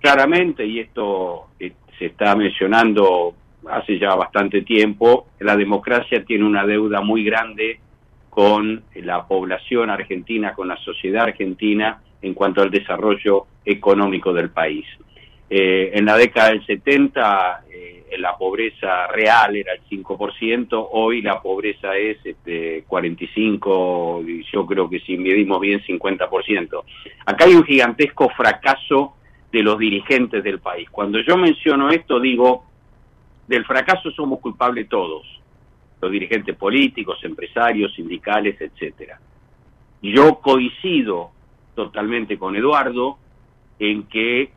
[0.00, 3.34] Claramente, y esto eh, se está mencionando
[3.68, 7.80] hace ya bastante tiempo, la democracia tiene una deuda muy grande
[8.30, 14.86] con la población argentina, con la sociedad argentina en cuanto al desarrollo económico del país.
[15.50, 21.40] Eh, en la década del 70 eh, la pobreza real era el 5%, hoy la
[21.40, 26.82] pobreza es este, 45, y yo creo que si medimos bien 50%.
[27.26, 29.14] Acá hay un gigantesco fracaso
[29.52, 30.88] de los dirigentes del país.
[30.90, 32.64] Cuando yo menciono esto digo,
[33.46, 35.37] del fracaso somos culpables todos
[36.00, 39.18] los dirigentes políticos, empresarios, sindicales, etcétera.
[40.02, 41.30] Yo coincido
[41.74, 43.18] totalmente con Eduardo
[43.78, 44.50] en que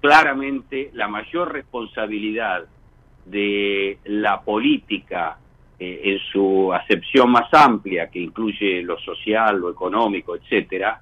[0.00, 2.64] claramente la mayor responsabilidad
[3.24, 5.38] de la política
[5.78, 11.00] eh, en su acepción más amplia, que incluye lo social, lo económico, etcétera,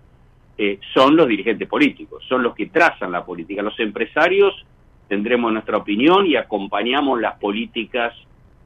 [0.58, 3.62] eh, son los dirigentes políticos, son los que trazan la política.
[3.62, 4.54] Los empresarios
[5.08, 8.14] tendremos nuestra opinión y acompañamos las políticas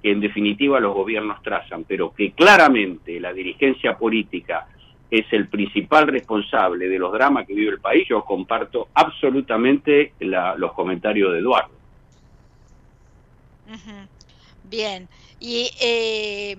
[0.02, 4.66] que en definitiva los gobiernos trazan, pero que claramente la dirigencia política
[5.10, 10.54] es el principal responsable de los dramas que vive el país, yo comparto absolutamente la-
[10.56, 11.74] los comentarios de Eduardo.
[14.62, 15.08] Bien.
[15.38, 16.56] Y eh,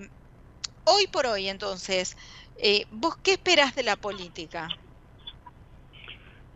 [0.84, 2.16] hoy por hoy, entonces,
[2.56, 4.68] eh, ¿vos qué esperás de la política?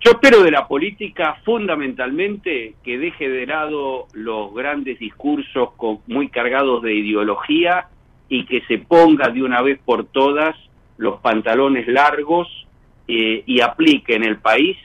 [0.07, 5.71] Yo espero de la política fundamentalmente que deje de lado los grandes discursos
[6.07, 7.89] muy cargados de ideología
[8.29, 10.55] y que se ponga de una vez por todas
[10.97, 12.47] los pantalones largos
[13.09, 14.77] eh, y aplique en el país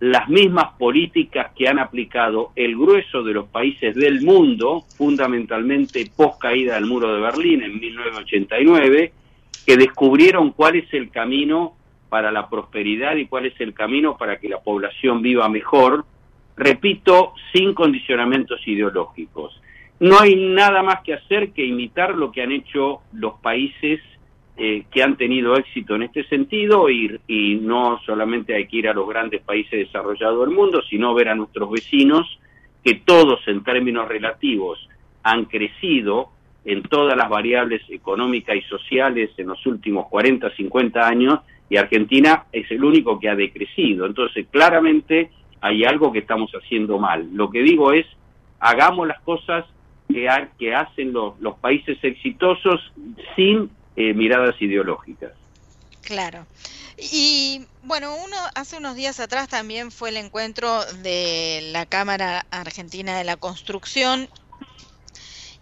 [0.00, 6.40] las mismas políticas que han aplicado el grueso de los países del mundo, fundamentalmente post
[6.40, 9.12] caída del muro de Berlín en 1989,
[9.66, 11.74] que descubrieron cuál es el camino
[12.12, 16.04] para la prosperidad y cuál es el camino para que la población viva mejor,
[16.54, 19.58] repito, sin condicionamientos ideológicos.
[19.98, 24.02] No hay nada más que hacer que imitar lo que han hecho los países
[24.58, 27.18] eh, que han tenido éxito en este sentido y,
[27.62, 31.34] no solamente hay que ir a los grandes países desarrollados del mundo, sino ver a
[31.34, 32.38] nuestros vecinos
[32.84, 34.86] que todos en términos relativos
[35.22, 36.28] han crecido
[36.66, 41.40] en todas las variables económicas y sociales en los últimos 40, 50 años
[41.72, 44.04] y Argentina es el único que ha decrecido.
[44.04, 45.30] Entonces, claramente
[45.62, 47.30] hay algo que estamos haciendo mal.
[47.32, 48.04] Lo que digo es,
[48.60, 49.64] hagamos las cosas
[50.12, 52.78] que, ha- que hacen los, los países exitosos
[53.34, 55.32] sin eh, miradas ideológicas.
[56.02, 56.44] Claro.
[56.98, 63.16] Y bueno, uno hace unos días atrás también fue el encuentro de la Cámara Argentina
[63.16, 64.28] de la Construcción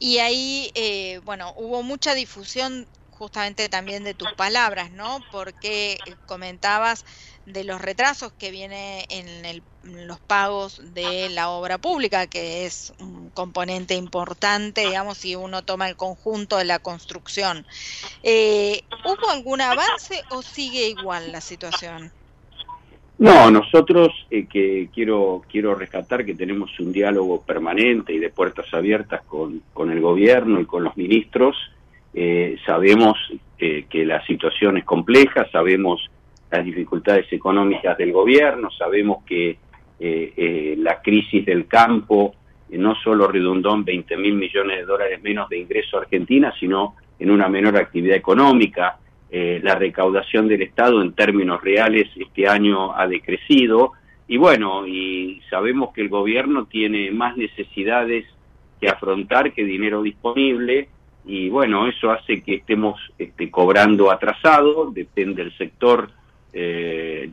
[0.00, 2.86] y ahí, eh, bueno, hubo mucha difusión
[3.20, 5.26] justamente también de tus palabras, ¿no?
[5.30, 7.04] Porque comentabas
[7.44, 12.94] de los retrasos que viene en, el- los pagos de la obra pública, que es
[12.98, 17.66] un componente importante, digamos, si uno toma el conjunto de la construcción.
[18.22, 22.12] Eh, ¿Hubo algún avance o sigue igual la situación?
[23.18, 28.66] No, nosotros eh, que quiero quiero rescatar que tenemos un diálogo permanente y de puertas
[28.72, 31.56] abiertas con, con el gobierno y con los ministros.
[32.12, 33.16] Eh, sabemos
[33.58, 36.10] eh, que la situación es compleja, sabemos
[36.50, 42.34] las dificultades económicas del gobierno, sabemos que eh, eh, la crisis del campo
[42.70, 46.94] no solo redundó en 20 mil millones de dólares menos de ingreso a Argentina, sino
[47.18, 48.96] en una menor actividad económica.
[49.30, 53.92] La recaudación del Estado en términos reales este año ha decrecido
[54.26, 58.26] y bueno, y sabemos que el gobierno tiene más necesidades
[58.80, 60.88] que afrontar que dinero disponible
[61.24, 66.10] y bueno, eso hace que estemos este, cobrando atrasado, depende del sector,
[66.52, 67.30] eh,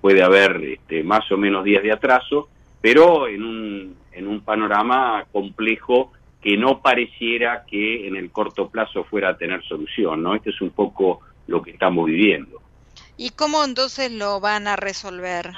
[0.00, 2.48] puede haber este, más o menos días de atraso,
[2.80, 9.04] pero en un, en un panorama complejo que no pareciera que en el corto plazo
[9.04, 10.34] fuera a tener solución, ¿no?
[10.34, 12.60] Este es un poco lo que estamos viviendo.
[13.16, 15.52] ¿Y cómo entonces lo van a resolver?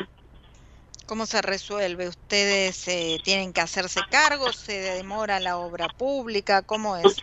[1.06, 2.08] ¿Cómo se resuelve?
[2.08, 4.52] ¿Ustedes eh, tienen que hacerse cargo?
[4.52, 6.62] ¿Se demora la obra pública?
[6.62, 7.16] ¿Cómo es?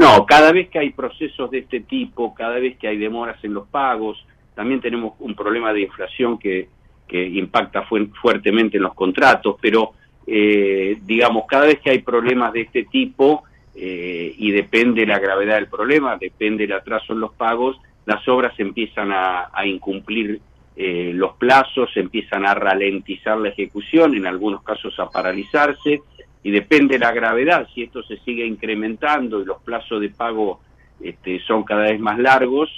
[0.00, 3.52] No, cada vez que hay procesos de este tipo, cada vez que hay demoras en
[3.52, 4.24] los pagos,
[4.54, 6.68] también tenemos un problema de inflación que,
[7.12, 9.92] impacta fu- fuertemente en los contratos, pero
[10.26, 13.42] eh, digamos, cada vez que hay problemas de este tipo,
[13.74, 18.58] eh, y depende la gravedad del problema, depende el atraso en los pagos, las obras
[18.58, 20.40] empiezan a, a incumplir
[20.76, 26.00] eh, los plazos, empiezan a ralentizar la ejecución, en algunos casos a paralizarse,
[26.42, 30.60] y depende la gravedad, si esto se sigue incrementando y los plazos de pago
[31.00, 32.70] este, son cada vez más largos,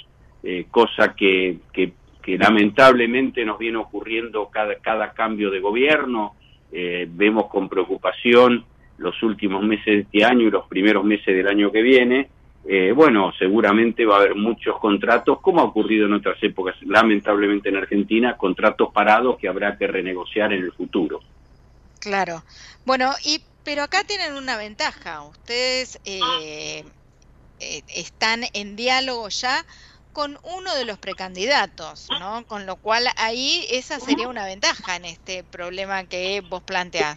[0.43, 1.59] eh, cosa que
[2.25, 6.35] lamentablemente nos viene ocurriendo cada, cada cambio de gobierno,
[6.71, 8.65] eh, vemos con preocupación
[8.97, 12.29] los últimos meses de este año y los primeros meses del año que viene,
[12.65, 17.69] eh, bueno, seguramente va a haber muchos contratos, como ha ocurrido en otras épocas, lamentablemente
[17.69, 21.19] en Argentina, contratos parados que habrá que renegociar en el futuro.
[22.03, 22.43] Claro.
[22.85, 25.21] Bueno, y pero acá tienen una ventaja.
[25.23, 26.83] Ustedes eh,
[27.61, 29.63] eh, están en diálogo ya
[30.11, 32.45] con uno de los precandidatos, ¿no?
[32.45, 37.15] Con lo cual ahí esa sería una ventaja en este problema que vos planteás.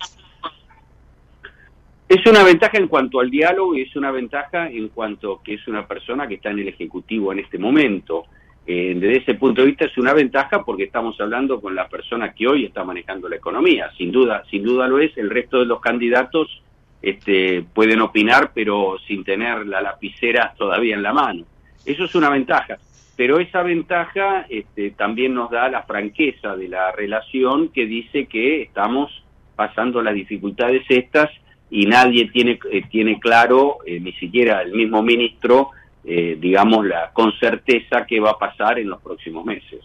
[2.09, 5.66] Es una ventaja en cuanto al diálogo y es una ventaja en cuanto que es
[5.66, 8.26] una persona que está en el Ejecutivo en este momento.
[8.68, 12.32] Eh, desde ese punto de vista es una ventaja porque estamos hablando con la persona
[12.32, 13.90] que hoy está manejando la economía.
[13.96, 15.16] Sin duda, sin duda lo es.
[15.16, 16.62] El resto de los candidatos
[17.00, 21.44] este, pueden opinar, pero sin tener la lapicera todavía en la mano.
[21.84, 22.78] Eso es una ventaja.
[23.16, 28.62] Pero esa ventaja este, también nos da la franqueza de la relación que dice que
[28.62, 29.22] estamos
[29.54, 31.30] pasando las dificultades estas
[31.70, 35.70] y nadie tiene, eh, tiene claro, eh, ni siquiera el mismo ministro,
[36.07, 39.80] eh, digamos, la, con certeza qué va a pasar en los próximos meses.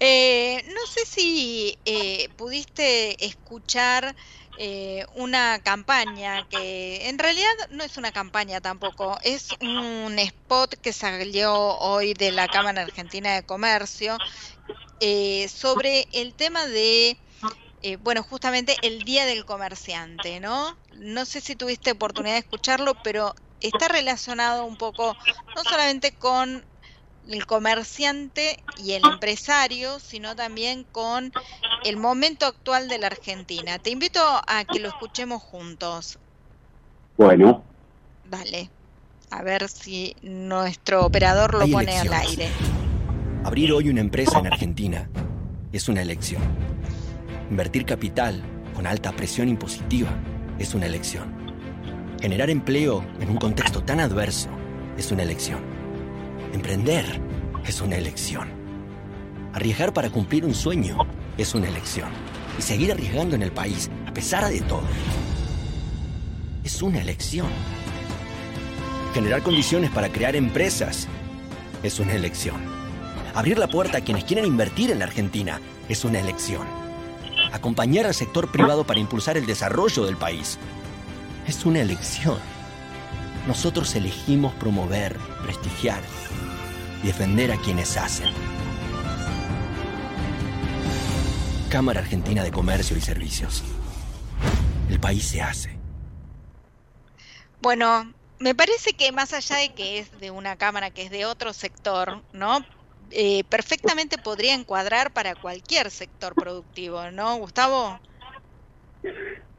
[0.00, 4.14] Eh, no sé si eh, pudiste escuchar
[4.56, 10.92] eh, una campaña que en realidad no es una campaña tampoco, es un spot que
[10.92, 14.16] salió hoy de la Cámara Argentina de Comercio
[15.00, 17.18] eh, sobre el tema de,
[17.82, 20.76] eh, bueno, justamente el Día del Comerciante, ¿no?
[20.96, 23.34] No sé si tuviste oportunidad de escucharlo, pero
[23.68, 25.16] está relacionado un poco
[25.54, 26.64] no solamente con
[27.28, 31.32] el comerciante y el empresario, sino también con
[31.84, 33.78] el momento actual de la Argentina.
[33.78, 36.18] Te invito a que lo escuchemos juntos.
[37.16, 37.64] Bueno,
[38.30, 38.70] Dale,
[39.30, 42.48] a ver si nuestro operador lo Hay pone al aire.
[43.44, 45.10] Abrir hoy una empresa en Argentina
[45.72, 46.42] es una elección.
[47.50, 48.42] Invertir capital
[48.74, 50.08] con alta presión impositiva
[50.58, 51.43] es una elección.
[52.24, 54.48] Generar empleo en un contexto tan adverso
[54.96, 55.60] es una elección.
[56.54, 57.20] Emprender
[57.66, 58.48] es una elección.
[59.52, 60.96] Arriesgar para cumplir un sueño
[61.36, 62.08] es una elección.
[62.58, 64.84] Y seguir arriesgando en el país, a pesar de todo,
[66.64, 67.48] es una elección.
[69.12, 71.08] Generar condiciones para crear empresas
[71.82, 72.56] es una elección.
[73.34, 75.60] Abrir la puerta a quienes quieren invertir en la Argentina
[75.90, 76.66] es una elección.
[77.52, 80.58] Acompañar al sector privado para impulsar el desarrollo del país
[81.46, 82.38] es una elección.
[83.46, 86.02] Nosotros elegimos promover, prestigiar
[87.02, 88.32] y defender a quienes hacen.
[91.70, 93.62] Cámara Argentina de Comercio y Servicios.
[94.88, 95.76] El país se hace.
[97.60, 101.26] Bueno, me parece que más allá de que es de una cámara que es de
[101.26, 102.64] otro sector, ¿no?
[103.10, 108.00] Eh, perfectamente podría encuadrar para cualquier sector productivo, ¿no, Gustavo?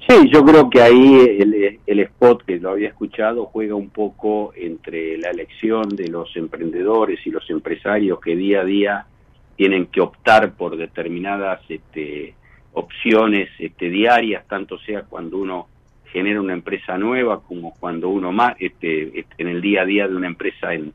[0.07, 5.17] Sí, yo creo que ahí el, spot que lo había escuchado juega un poco entre
[5.17, 9.05] la elección de los emprendedores y los empresarios que día a día
[9.55, 12.35] tienen que optar por determinadas este,
[12.73, 15.67] opciones este, diarias, tanto sea cuando uno
[16.11, 20.07] genera una empresa nueva como cuando uno más este, este, en el día a día
[20.07, 20.93] de una empresa en,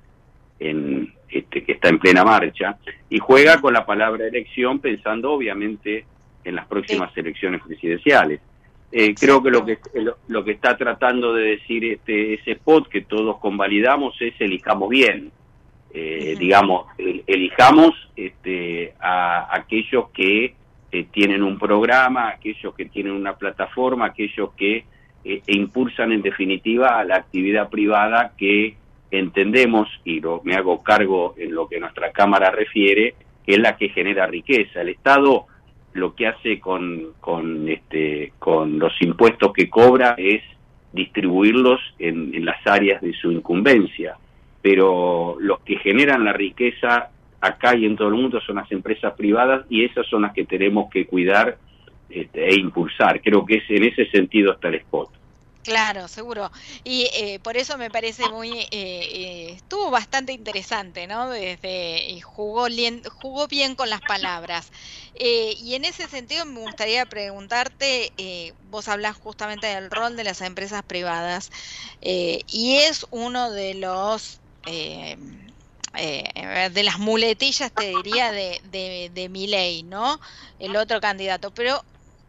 [0.61, 2.79] en este, que está en plena marcha.
[3.09, 6.05] Y juega con la palabra elección pensando obviamente
[6.45, 8.41] en las próximas elecciones presidenciales.
[8.93, 12.89] Eh, creo que lo que lo, lo que está tratando de decir este ese spot
[12.89, 15.31] que todos convalidamos es elijamos bien,
[15.93, 20.55] Eh, digamos el- elijamos este a aquellos que
[20.93, 24.85] eh, tienen un programa, aquellos que tienen una plataforma, aquellos que
[25.25, 28.75] eh, e impulsan en definitiva a la actividad privada que
[29.13, 33.15] entendemos y lo, me hago cargo en lo que nuestra cámara refiere
[33.45, 34.81] que es la que genera riqueza.
[34.83, 35.47] El Estado
[35.93, 40.43] lo que hace con, con, este, con los impuestos que cobra es
[40.93, 44.17] distribuirlos en, las áreas de su incumbencia,
[44.63, 47.11] pero los que generan la riqueza
[47.41, 50.45] acá y en todo el mundo son las empresas privadas y esas son las que
[50.45, 51.59] tenemos que cuidar
[52.09, 53.21] este, e impulsar.
[53.23, 55.11] Creo que es, en ese sentido está el spot.
[55.71, 56.51] Claro, seguro.
[56.83, 61.31] Y eh, por eso me parece muy, eh, eh, estuvo bastante interesante, ¿no?
[61.31, 64.71] Desde, y jugó, lien- jugó bien con las palabras.
[65.15, 68.13] Y en ese sentido me gustaría preguntarte,
[68.61, 71.51] vos hablas justamente del rol de las empresas privadas
[72.01, 74.43] y es uno de los...
[74.65, 75.17] eh,
[76.73, 80.19] de las muletillas, te diría, de, de, de Milei, ¿no?
[80.59, 81.53] El otro candidato.
[81.53, 81.85] Pero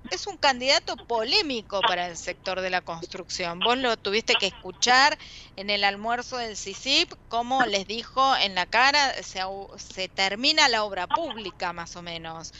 [0.10, 3.60] es un candidato polémico para el sector de la construcción.
[3.60, 5.18] Vos lo tuviste que escuchar
[5.56, 9.39] en el almuerzo del CICIP, como les dijo en la cara, se,
[9.78, 12.54] se termina la obra pública más o menos.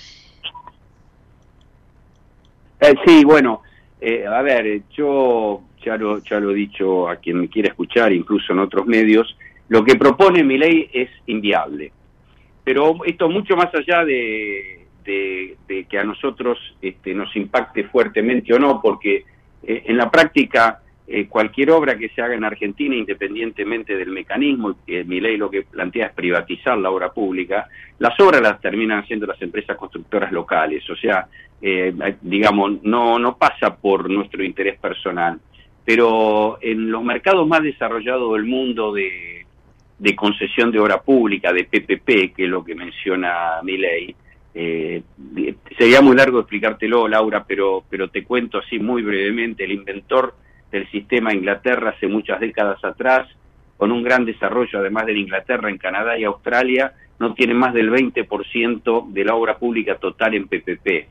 [2.80, 3.62] Eh, sí, bueno,
[4.00, 8.12] eh, a ver, yo ya lo, ya lo he dicho a quien me quiera escuchar,
[8.14, 9.36] incluso en otros medios,
[9.70, 11.92] lo que propone mi ley es inviable.
[12.64, 18.54] Pero esto mucho más allá de, de- de que a nosotros este, nos impacte fuertemente
[18.54, 19.26] o no, porque
[19.64, 24.76] eh, en la práctica eh, cualquier obra que se haga en Argentina, independientemente del mecanismo,
[24.86, 27.68] que mi ley lo que plantea es privatizar la obra pública,
[28.00, 31.28] las obras las terminan haciendo las empresas constructoras locales, o sea,
[31.62, 35.40] eh, digamos, no, no pasa por nuestro interés personal,
[35.84, 39.46] pero en los mercados más desarrollados del mundo de,
[40.00, 44.16] de concesión de obra pública, de PPP, que es lo que menciona mi ley,
[44.54, 45.04] eh,
[45.78, 50.36] sería muy largo explicártelo, Laura, pero, pero te cuento así muy brevemente, el inventor
[50.72, 53.28] del sistema Inglaterra hace muchas décadas atrás,
[53.78, 57.92] con un gran desarrollo además de Inglaterra, en Canadá y Australia, no tiene más del
[57.92, 61.08] 20% de la obra pública total en PPP.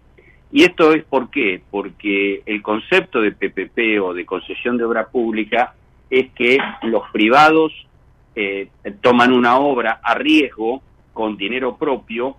[0.52, 1.62] Y esto es por qué?
[1.70, 5.74] Porque el concepto de PPP o de concesión de obra pública
[6.10, 7.72] es que los privados
[8.34, 8.68] eh,
[9.00, 10.82] toman una obra a riesgo
[11.12, 12.36] con dinero propio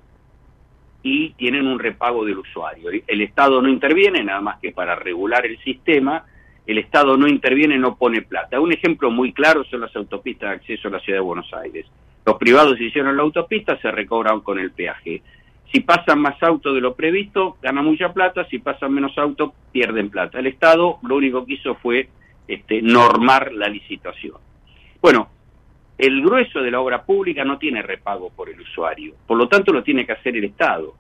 [1.04, 2.90] y tienen un repago del usuario.
[3.08, 6.26] El Estado no interviene nada más que para regular el sistema,
[6.68, 8.60] el Estado no interviene, no pone plata.
[8.60, 11.86] Un ejemplo muy claro son las autopistas de acceso a la ciudad de Buenos Aires.
[12.26, 15.22] Los privados hicieron la autopista, se recobran con el peaje.
[15.72, 20.10] Si pasan más autos de lo previsto, ganan mucha plata, si pasan menos autos, pierden
[20.10, 20.40] plata.
[20.40, 22.10] El Estado lo único que hizo fue
[22.48, 24.36] este, normar la licitación.
[25.02, 25.30] Bueno,
[26.08, 29.72] el grueso de la obra pública no tiene repago por el usuario, por lo tanto
[29.72, 30.96] lo tiene que hacer el Estado.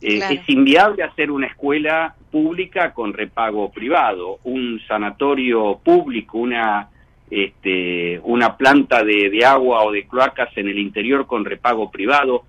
[0.00, 0.34] Eh, Claro.
[0.34, 6.88] Es inviable hacer una escuela pública con repago privado, un sanatorio público, una
[7.30, 12.44] este, una planta de, de agua o de cloacas en el interior con repago privado.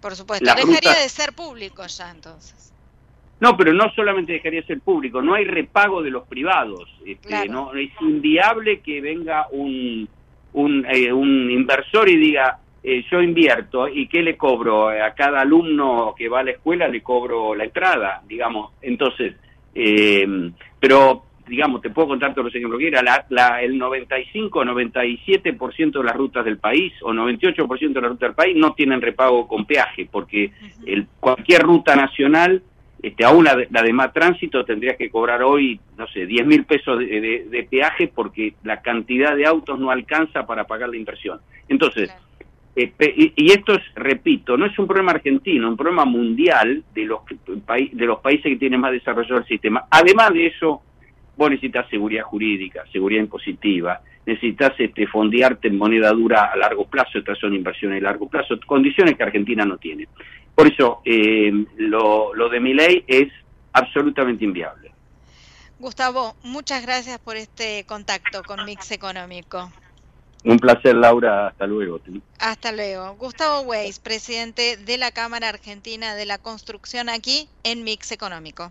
[0.00, 2.72] Por supuesto, La dejaría ruta- de ser público ya entonces.
[3.40, 6.88] No, pero no solamente dejaría de ser público, no hay repago de los privados.
[7.04, 7.52] Este, Claro.
[7.52, 10.08] no, es inviable que venga un,
[10.54, 14.88] un, eh, un inversor y diga, eh, yo invierto y ¿qué le cobro?
[14.88, 18.72] A cada alumno que va a la escuela le cobro la entrada, digamos.
[18.80, 19.34] Entonces,
[19.74, 24.64] eh, pero digamos, te puedo contar todos los ejemplos que era, la, la, el 95,
[24.64, 29.02] 97% de las rutas del país o 98% de las rutas del país no tienen
[29.02, 30.52] repago con peaje, porque
[30.86, 32.62] el, cualquier ruta nacional,
[33.02, 36.46] este, aún la de, la de más tránsito, tendrías que cobrar hoy, no sé, 10
[36.46, 40.88] mil pesos de, de- de peaje porque la cantidad de autos no alcanza para pagar
[40.90, 41.40] la inversión.
[41.68, 42.10] Entonces,
[42.76, 46.84] eh, y, y esto es, repito, no es un problema argentino, es un problema mundial
[46.94, 49.84] de los, de los países que tienen más desarrollado el sistema.
[49.90, 50.82] Además de eso,
[51.36, 57.18] vos necesitas seguridad jurídica, seguridad impositiva, necesitas este, fondearte en moneda dura a largo plazo,
[57.18, 60.06] estas son inversiones a largo plazo, condiciones que Argentina no tiene.
[60.60, 63.32] Por eso, eh, lo, lo de mi ley es
[63.72, 64.92] absolutamente inviable.
[65.78, 69.72] Gustavo, muchas gracias por este contacto con Mix Económico.
[70.44, 71.98] Un placer, Laura, hasta luego.
[72.38, 73.14] Hasta luego.
[73.14, 78.70] Gustavo Weiss, presidente de la Cámara Argentina de la Construcción aquí en Mix Económico.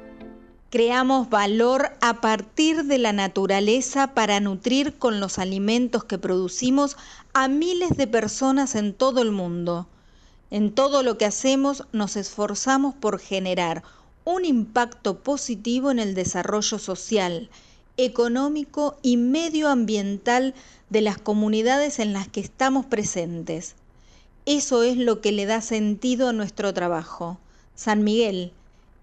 [0.71, 6.95] Creamos valor a partir de la naturaleza para nutrir con los alimentos que producimos
[7.33, 9.89] a miles de personas en todo el mundo.
[10.49, 13.83] En todo lo que hacemos nos esforzamos por generar
[14.23, 17.49] un impacto positivo en el desarrollo social,
[17.97, 20.55] económico y medioambiental
[20.89, 23.75] de las comunidades en las que estamos presentes.
[24.45, 27.39] Eso es lo que le da sentido a nuestro trabajo.
[27.75, 28.53] San Miguel,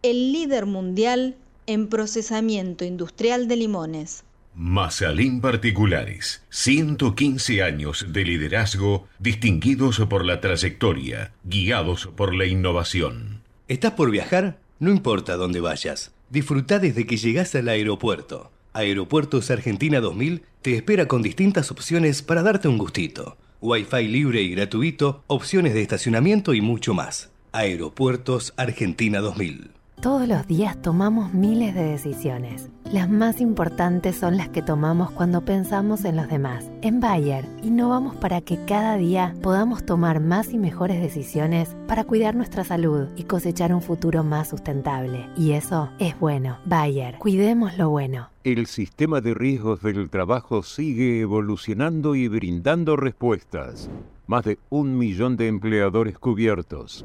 [0.03, 1.37] el líder mundial
[1.69, 4.25] en procesamiento industrial de limones.
[4.55, 13.43] Masalín Particulares, 115 años de liderazgo distinguidos por la trayectoria, guiados por la innovación.
[13.69, 14.59] ¿Estás por viajar?
[14.81, 16.13] No importa dónde vayas.
[16.31, 18.51] Disfruta desde que llegas al aeropuerto.
[18.73, 23.37] Aeropuertos Argentina 2000 te espera con distintas opciones para darte un gustito.
[23.61, 27.31] Wi-Fi libre y gratuito, opciones de estacionamiento y mucho más.
[27.53, 29.78] Aeropuertos Argentina 2000.
[30.01, 32.71] Todos los días tomamos miles de decisiones.
[32.93, 36.71] Las más importantes son las que tomamos cuando pensamos en los demás.
[36.83, 42.37] En Bayer, innovamos para que cada día podamos tomar más y mejores decisiones para cuidar
[42.37, 45.29] nuestra salud y cosechar un futuro más sustentable.
[45.37, 46.59] Y eso es bueno.
[46.65, 48.31] Bayer, cuidemos lo bueno.
[48.45, 53.91] El sistema de riesgos del trabajo sigue evolucionando y brindando respuestas.
[54.29, 57.05] más de un millón de empleadores cubiertos,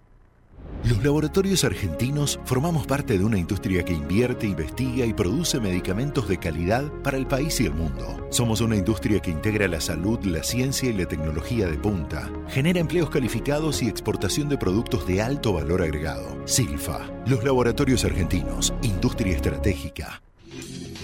[0.83, 6.39] Los laboratorios argentinos formamos parte de una industria que invierte, investiga y produce medicamentos de
[6.39, 8.27] calidad para el país y el mundo.
[8.31, 12.31] Somos una industria que integra la salud, la ciencia y la tecnología de punta.
[12.47, 16.35] Genera empleos calificados y exportación de productos de alto valor agregado.
[16.45, 20.23] Silfa, los laboratorios argentinos, industria estratégica.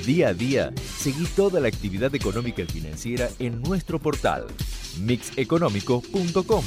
[0.07, 4.47] Día a día, seguí toda la actividad económica y financiera en nuestro portal
[5.01, 6.63] mixeconómico.com.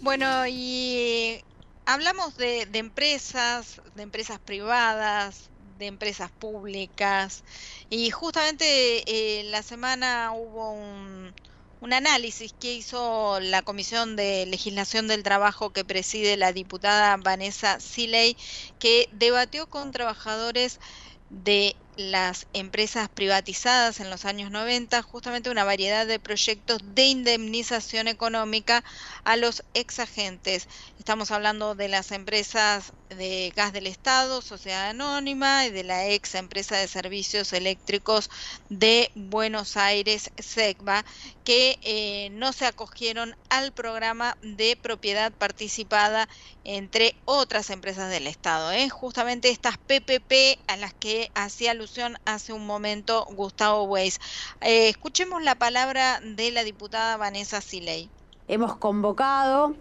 [0.00, 1.44] Bueno, y
[1.84, 7.44] hablamos de, empresas, de empresas privadas, de empresas públicas,
[7.90, 11.34] y justamente eh, la semana hubo un,
[11.80, 17.78] un análisis que hizo la Comisión de Legislación del Trabajo que preside la diputada Vanessa
[17.80, 18.36] Siley,
[18.78, 20.80] que debatió con trabajadores
[21.28, 28.08] de las empresas privatizadas en los años 90 justamente una variedad de proyectos de indemnización
[28.08, 28.82] económica
[29.24, 30.66] a los exagentes.
[30.98, 36.34] Estamos hablando de las empresas de gas del Estado, Sociedad Anónima y de la ex
[36.34, 38.30] empresa de servicios eléctricos
[38.68, 41.04] de Buenos Aires, SECBA,
[41.44, 46.28] que eh, no se acogieron al programa de propiedad participada
[46.64, 48.70] entre otras empresas del Estado.
[48.72, 48.88] ¿eh?
[48.88, 54.20] Justamente estas PPP a las que hacía alusión hace un momento Gustavo Weiss.
[54.60, 58.08] Eh, escuchemos la palabra de la diputada Vanessa Siley.
[58.48, 59.74] Hemos convocado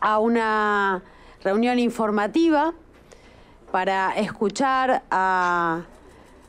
[0.00, 1.02] a una
[1.44, 2.74] reunión informativa
[3.70, 5.82] para escuchar a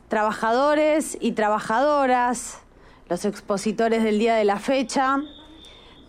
[0.08, 2.60] trabajadores y trabajadoras,
[3.10, 5.22] los expositores del día de la fecha,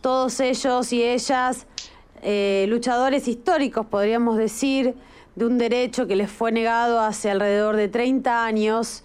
[0.01, 1.67] todos ellos y ellas,
[2.23, 4.95] eh, luchadores históricos, podríamos decir,
[5.35, 9.05] de un derecho que les fue negado hace alrededor de 30 años,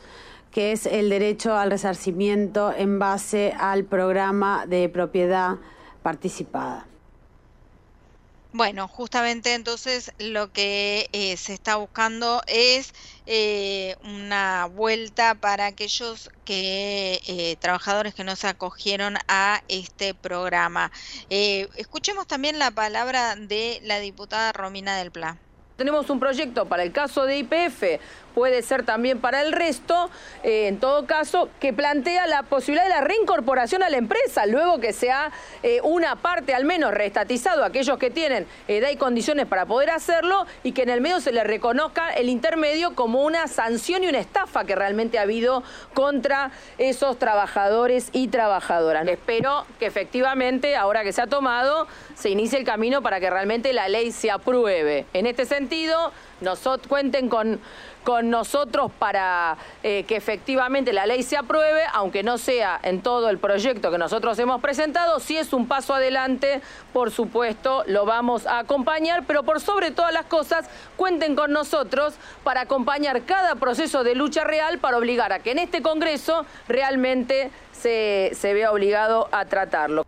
[0.52, 5.58] que es el derecho al resarcimiento en base al programa de propiedad
[6.04, 6.89] participada.
[8.52, 12.96] Bueno, justamente entonces lo que eh, se está buscando es
[13.28, 20.92] eh, una vuelta para aquellos que eh, trabajadores que no se acogieron a este programa.
[21.30, 25.38] escuchemos también la palabra de la diputada Romina del Pla.
[25.78, 27.84] Tenemos un proyecto para el caso de IPF
[28.40, 30.10] puede ser también para el resto,
[30.44, 34.80] eh, en todo caso, que plantea la posibilidad de la reincorporación a la empresa, luego
[34.80, 35.30] que sea
[35.62, 40.46] eh, una parte al menos reestatizado aquellos que tienen edad y condiciones para poder hacerlo
[40.64, 44.20] y que en el medio se le reconozca el intermedio como una sanción y una
[44.20, 45.62] estafa que realmente ha habido
[45.94, 49.06] contra esos trabajadores y trabajadoras.
[49.06, 53.74] Espero que efectivamente, ahora que se ha tomado, se inicie el camino para que realmente
[53.74, 55.08] la ley se apruebe.
[55.12, 57.60] En este sentido, nosotros cuenten con
[58.10, 63.30] con nosotros para eh, que efectivamente la ley se apruebe, aunque no sea en todo
[63.30, 68.48] el proyecto que nosotros hemos presentado, si es un paso adelante, por supuesto, lo vamos
[68.48, 74.04] a acompañar, pero por sobre todas las cosas, cuenten con nosotros para acompañar cada proceso
[74.04, 79.30] de lucha real para obligar a que en este Congreso realmente se, se vea obligado
[79.32, 80.04] a tratarlo.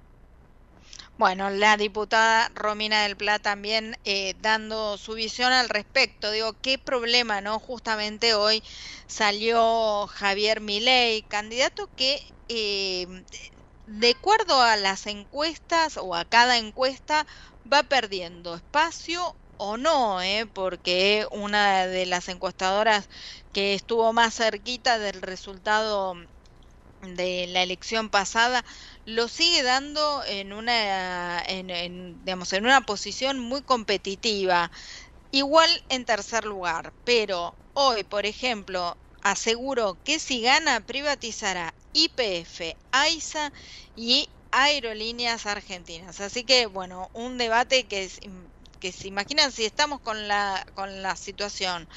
[1.21, 6.31] Bueno, la diputada Romina del Pla también eh, dando su visión al respecto.
[6.31, 7.59] Digo, qué problema, ¿no?
[7.59, 8.63] Justamente hoy
[9.07, 13.05] salió Javier Milei, candidato que, eh,
[13.85, 17.27] de acuerdo a las encuestas o a cada encuesta,
[17.71, 20.47] va perdiendo espacio o no, ¿eh?
[20.51, 23.07] porque una de las encuestadoras
[23.51, 26.15] que estuvo más cerquita del resultado
[27.01, 28.63] de la elección pasada
[29.05, 34.71] lo sigue dando en una en, digamos en una posición muy competitiva
[35.31, 43.51] igual en tercer lugar pero hoy por ejemplo aseguro que si gana privatizará IPF AISA
[43.95, 46.19] y Aerolíneas Argentinas.
[46.19, 48.09] Así que bueno un debate que
[48.79, 51.87] que se imaginan si estamos con la con la situación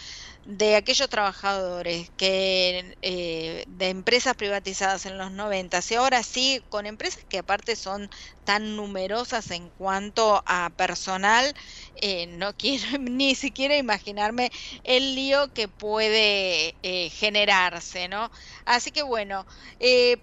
[0.45, 6.87] de aquellos trabajadores que eh, de empresas privatizadas en los 90 y ahora sí con
[6.87, 8.09] empresas que aparte son
[8.45, 11.53] tan numerosas en cuanto a personal,
[11.95, 14.51] eh, no quiero ni siquiera imaginarme
[14.83, 18.29] el lío que puede eh, generarse, ¿no?
[18.65, 19.47] Así que bueno,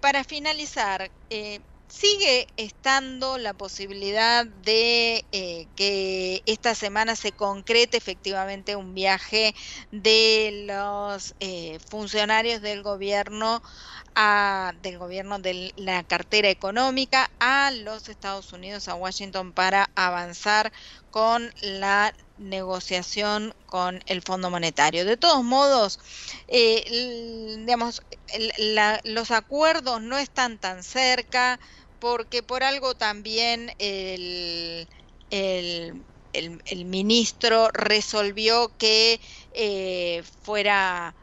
[0.00, 1.12] para finalizar,
[1.92, 9.54] sigue estando la posibilidad de eh, que esta semana se concrete efectivamente un viaje
[9.90, 13.62] de los eh, funcionarios del gobierno
[14.14, 20.72] a, del gobierno de la cartera económica a los Estados Unidos, a Washington, para avanzar
[21.10, 25.04] con la negociación con el Fondo Monetario.
[25.04, 26.00] De todos modos,
[26.48, 28.02] eh, digamos,
[29.04, 31.60] los acuerdos no están tan cerca
[32.02, 34.88] porque por algo también el,
[35.30, 39.20] el, ministro resolvió que
[39.52, 41.14] eh, fuera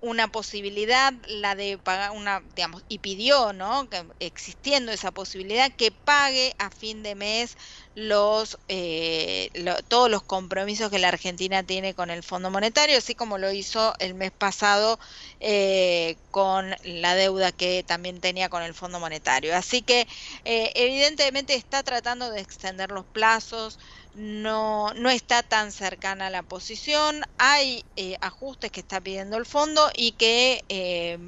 [0.00, 3.88] una posibilidad, la de pagar una, digamos, y pidió, ¿no?
[3.88, 7.56] Que existiendo esa posibilidad, que pague a fin de mes
[7.94, 9.50] los eh,
[9.88, 13.92] todos los compromisos que la Argentina tiene con el Fondo Monetario, así como lo hizo
[13.98, 14.98] el mes pasado
[15.40, 19.56] eh, con la deuda que también tenía con el Fondo Monetario.
[19.56, 20.06] Así que
[20.44, 23.78] eh, evidentemente está tratando de extender los plazos,
[24.12, 29.46] no, no está tan cercana a la posición, hay eh, ajustes que está pidiendo el
[29.46, 31.18] fondo y que eh,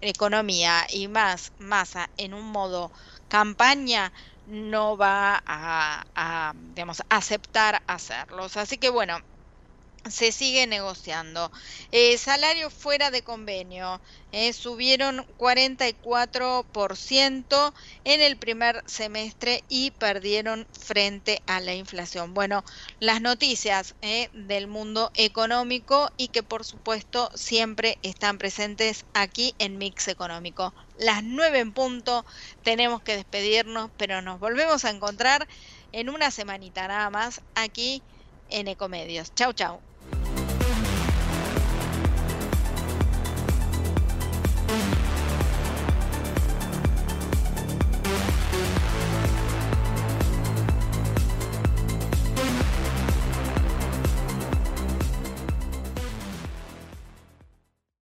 [0.00, 2.92] economía y más masa en un modo
[3.28, 4.12] campaña
[4.44, 8.56] no va a, a digamos, aceptar hacerlos.
[8.56, 9.18] Así que bueno,
[10.10, 11.50] se sigue negociando.
[11.92, 14.00] Eh, salarios fuera de convenio
[14.32, 17.72] eh, subieron 44%
[18.04, 22.34] en el primer semestre y perdieron frente a la inflación.
[22.34, 22.64] Bueno,
[23.00, 29.78] las noticias eh, del mundo económico y que por supuesto siempre están presentes aquí en
[29.78, 30.74] Mix Económico.
[30.98, 32.24] Las nueve en punto,
[32.62, 35.46] tenemos que despedirnos, pero nos volvemos a encontrar
[35.92, 38.02] en una semanita nada más aquí
[38.48, 39.34] en Ecomedios.
[39.34, 39.85] Chau, chau.